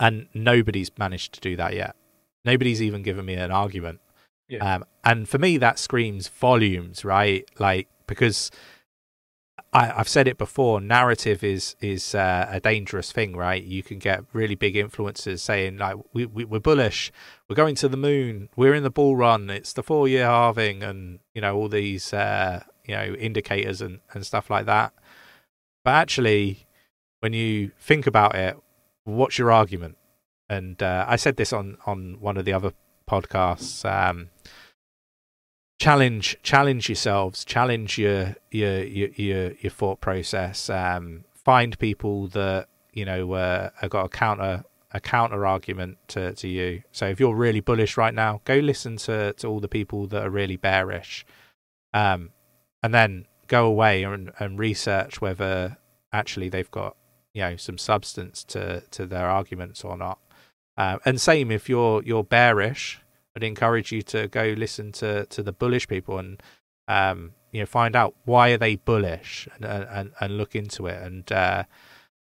[0.00, 1.96] and nobody's managed to do that yet.
[2.44, 4.00] Nobody's even given me an argument.
[4.48, 4.76] Yeah.
[4.76, 7.48] Um, and for me, that screams volumes, right?
[7.58, 8.50] Like because
[9.72, 10.80] I, have said it before.
[10.80, 13.62] Narrative is is uh, a dangerous thing, right?
[13.62, 17.12] You can get really big influencers saying like, we, we we're bullish,
[17.48, 20.82] we're going to the moon, we're in the bull run, it's the four year halving,
[20.82, 24.94] and you know all these uh, you know indicators and and stuff like that.
[25.84, 26.66] But actually,
[27.20, 28.56] when you think about it,
[29.04, 29.98] what's your argument?
[30.48, 32.72] And uh, I said this on on one of the other
[33.08, 33.84] podcasts.
[33.84, 34.30] Um,
[35.78, 42.68] challenge challenge yourselves challenge your your your your, your thought process um, find people that
[42.92, 46.82] you know uh, have got a counter a counter argument to, to you.
[46.92, 50.22] So if you're really bullish right now go listen to to all the people that
[50.22, 51.24] are really bearish.
[51.94, 52.30] Um,
[52.82, 55.78] and then go away and, and research whether
[56.12, 56.96] actually they've got
[57.34, 60.18] you know some substance to to their arguments or not.
[60.76, 63.00] Uh, and same if you're you're bearish
[63.38, 66.42] I'd encourage you to go listen to to the bullish people and
[66.88, 71.00] um, you know find out why are they bullish and and, and look into it.
[71.00, 71.62] And uh,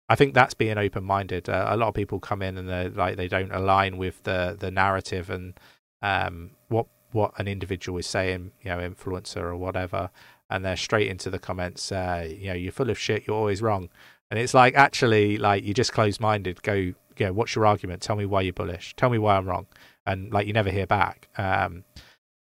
[0.09, 1.47] I think that's being open minded.
[1.47, 4.57] Uh, a lot of people come in and they like they don't align with the
[4.59, 5.57] the narrative and
[6.01, 10.09] um, what what an individual is saying, you know, influencer or whatever,
[10.49, 11.93] and they're straight into the comments.
[11.93, 13.25] Uh, you know, you're full of shit.
[13.25, 13.87] You're always wrong.
[14.29, 16.61] And it's like actually, like you're just close minded.
[16.61, 17.29] Go, yeah.
[17.29, 18.01] What's your argument?
[18.01, 18.97] Tell me why you're bullish.
[18.97, 19.65] Tell me why I'm wrong
[20.09, 21.29] and like you never hear back.
[21.37, 21.83] Um,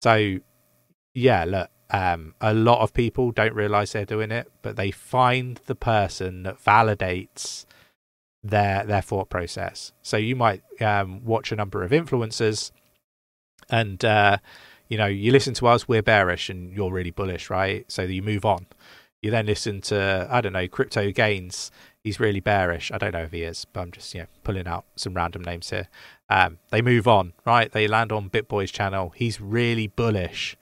[0.03, 0.39] so
[1.15, 5.61] yeah, look, um, a lot of people don't realize they're doing it, but they find
[5.67, 7.65] the person that validates
[8.43, 9.93] their their thought process.
[10.03, 12.71] So you might um, watch a number of influencers,
[13.69, 14.39] and uh,
[14.89, 17.85] you know you listen to us, we're bearish, and you're really bullish, right?
[17.91, 18.67] So you move on.
[19.23, 21.71] You then listen to I don't know crypto gains.
[22.05, 22.93] He's really bearish.
[22.93, 25.43] I don't know if he is, but I'm just you know pulling out some random
[25.43, 25.89] names here.
[26.29, 27.71] Um, they move on, right?
[27.71, 29.11] They land on BitBoy's channel.
[29.15, 30.57] He's really bullish.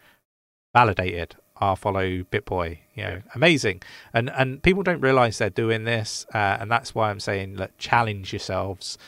[0.75, 1.37] Validated.
[1.57, 2.79] I'll follow BitBoy.
[2.95, 3.83] You know, amazing.
[4.13, 7.77] And and people don't realize they're doing this, uh, and that's why I'm saying, look,
[7.79, 8.99] challenge yourselves,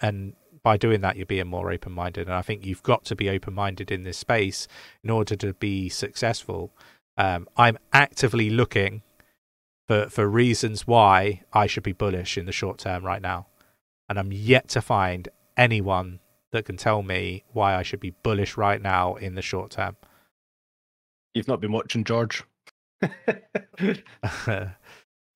[0.00, 2.26] and by doing that, you're being more open minded.
[2.26, 4.66] And I think you've got to be open minded in this space
[5.02, 6.72] in order to be successful.
[7.16, 9.02] Um, I'm actively looking
[9.86, 13.46] for for reasons why I should be bullish in the short term right now,
[14.08, 16.20] and I'm yet to find anyone
[16.52, 19.96] that can tell me why I should be bullish right now in the short term.
[21.34, 22.44] You've not been watching George.
[23.02, 23.10] so
[24.48, 24.68] yeah.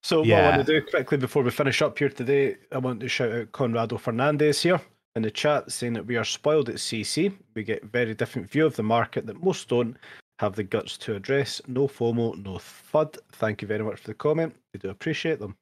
[0.02, 3.08] what I want to do quickly before we finish up here today, I want to
[3.08, 4.80] shout out Conrado Fernandez here
[5.16, 7.32] in the chat saying that we are spoiled at CC.
[7.54, 9.96] We get very different view of the market that most don't
[10.38, 11.60] have the guts to address.
[11.66, 13.18] No FOMO, no FUD.
[13.32, 14.54] Thank you very much for the comment.
[14.72, 15.56] We do appreciate them.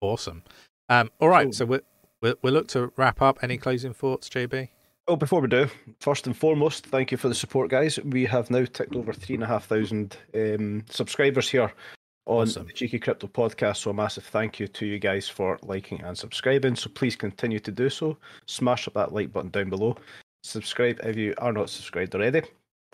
[0.00, 0.42] Awesome.
[0.88, 1.82] Um, all right, so, so we're
[2.24, 3.40] We'll, we'll look to wrap up.
[3.42, 4.70] Any closing thoughts, JB?
[5.06, 5.68] Oh, before we do,
[6.00, 7.98] first and foremost, thank you for the support, guys.
[8.02, 11.70] We have now ticked over three and a half thousand um, subscribers here
[12.24, 12.66] on awesome.
[12.66, 13.76] the Cheeky Crypto podcast.
[13.76, 16.76] So, a massive thank you to you guys for liking and subscribing.
[16.76, 18.16] So, please continue to do so.
[18.46, 19.94] Smash up that like button down below.
[20.42, 22.40] Subscribe if you are not subscribed already.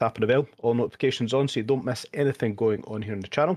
[0.01, 3.21] Tapping the bell, all notifications on so you don't miss anything going on here on
[3.21, 3.57] the channel.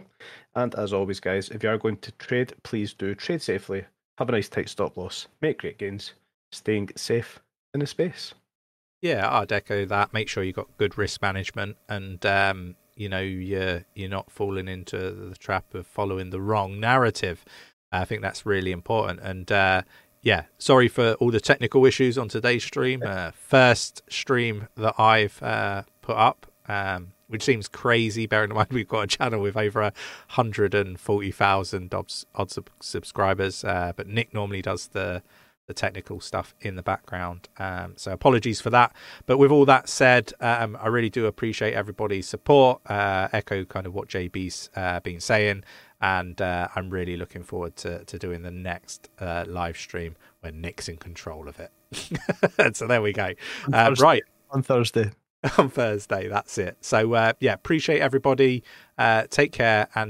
[0.54, 3.86] And as always, guys, if you are going to trade, please do trade safely
[4.18, 6.14] have a nice tight stop loss, make great gains,
[6.52, 7.40] staying safe
[7.74, 8.34] in the space.
[9.02, 10.14] Yeah, I'd echo that.
[10.14, 14.68] Make sure you've got good risk management and um, you know you're you're not falling
[14.68, 17.44] into the trap of following the wrong narrative.
[17.92, 19.20] I think that's really important.
[19.20, 19.82] And uh,
[20.22, 23.04] yeah, sorry for all the technical issues on today's stream.
[23.06, 26.48] Uh, first stream that I've uh, put up.
[26.68, 32.14] Um, which seems crazy, bearing in mind we've got a channel with over 140,000 odd
[32.80, 33.66] subscribers.
[33.66, 35.22] Uh, but Nick normally does the
[35.68, 37.48] the technical stuff in the background.
[37.58, 38.94] Um, so apologies for that.
[39.26, 42.82] But with all that said, um, I really do appreciate everybody's support.
[42.90, 45.64] Uh, echo kind of what JB's uh, been saying.
[46.02, 50.60] And uh, I'm really looking forward to, to doing the next uh, live stream when
[50.60, 52.76] Nick's in control of it.
[52.76, 53.32] so there we go.
[53.72, 54.24] Uh, right.
[54.52, 55.12] On Thursday.
[55.58, 56.28] on Thursday.
[56.28, 56.78] That's it.
[56.82, 58.64] So, uh, yeah, appreciate everybody.
[58.98, 60.10] Uh, take care and.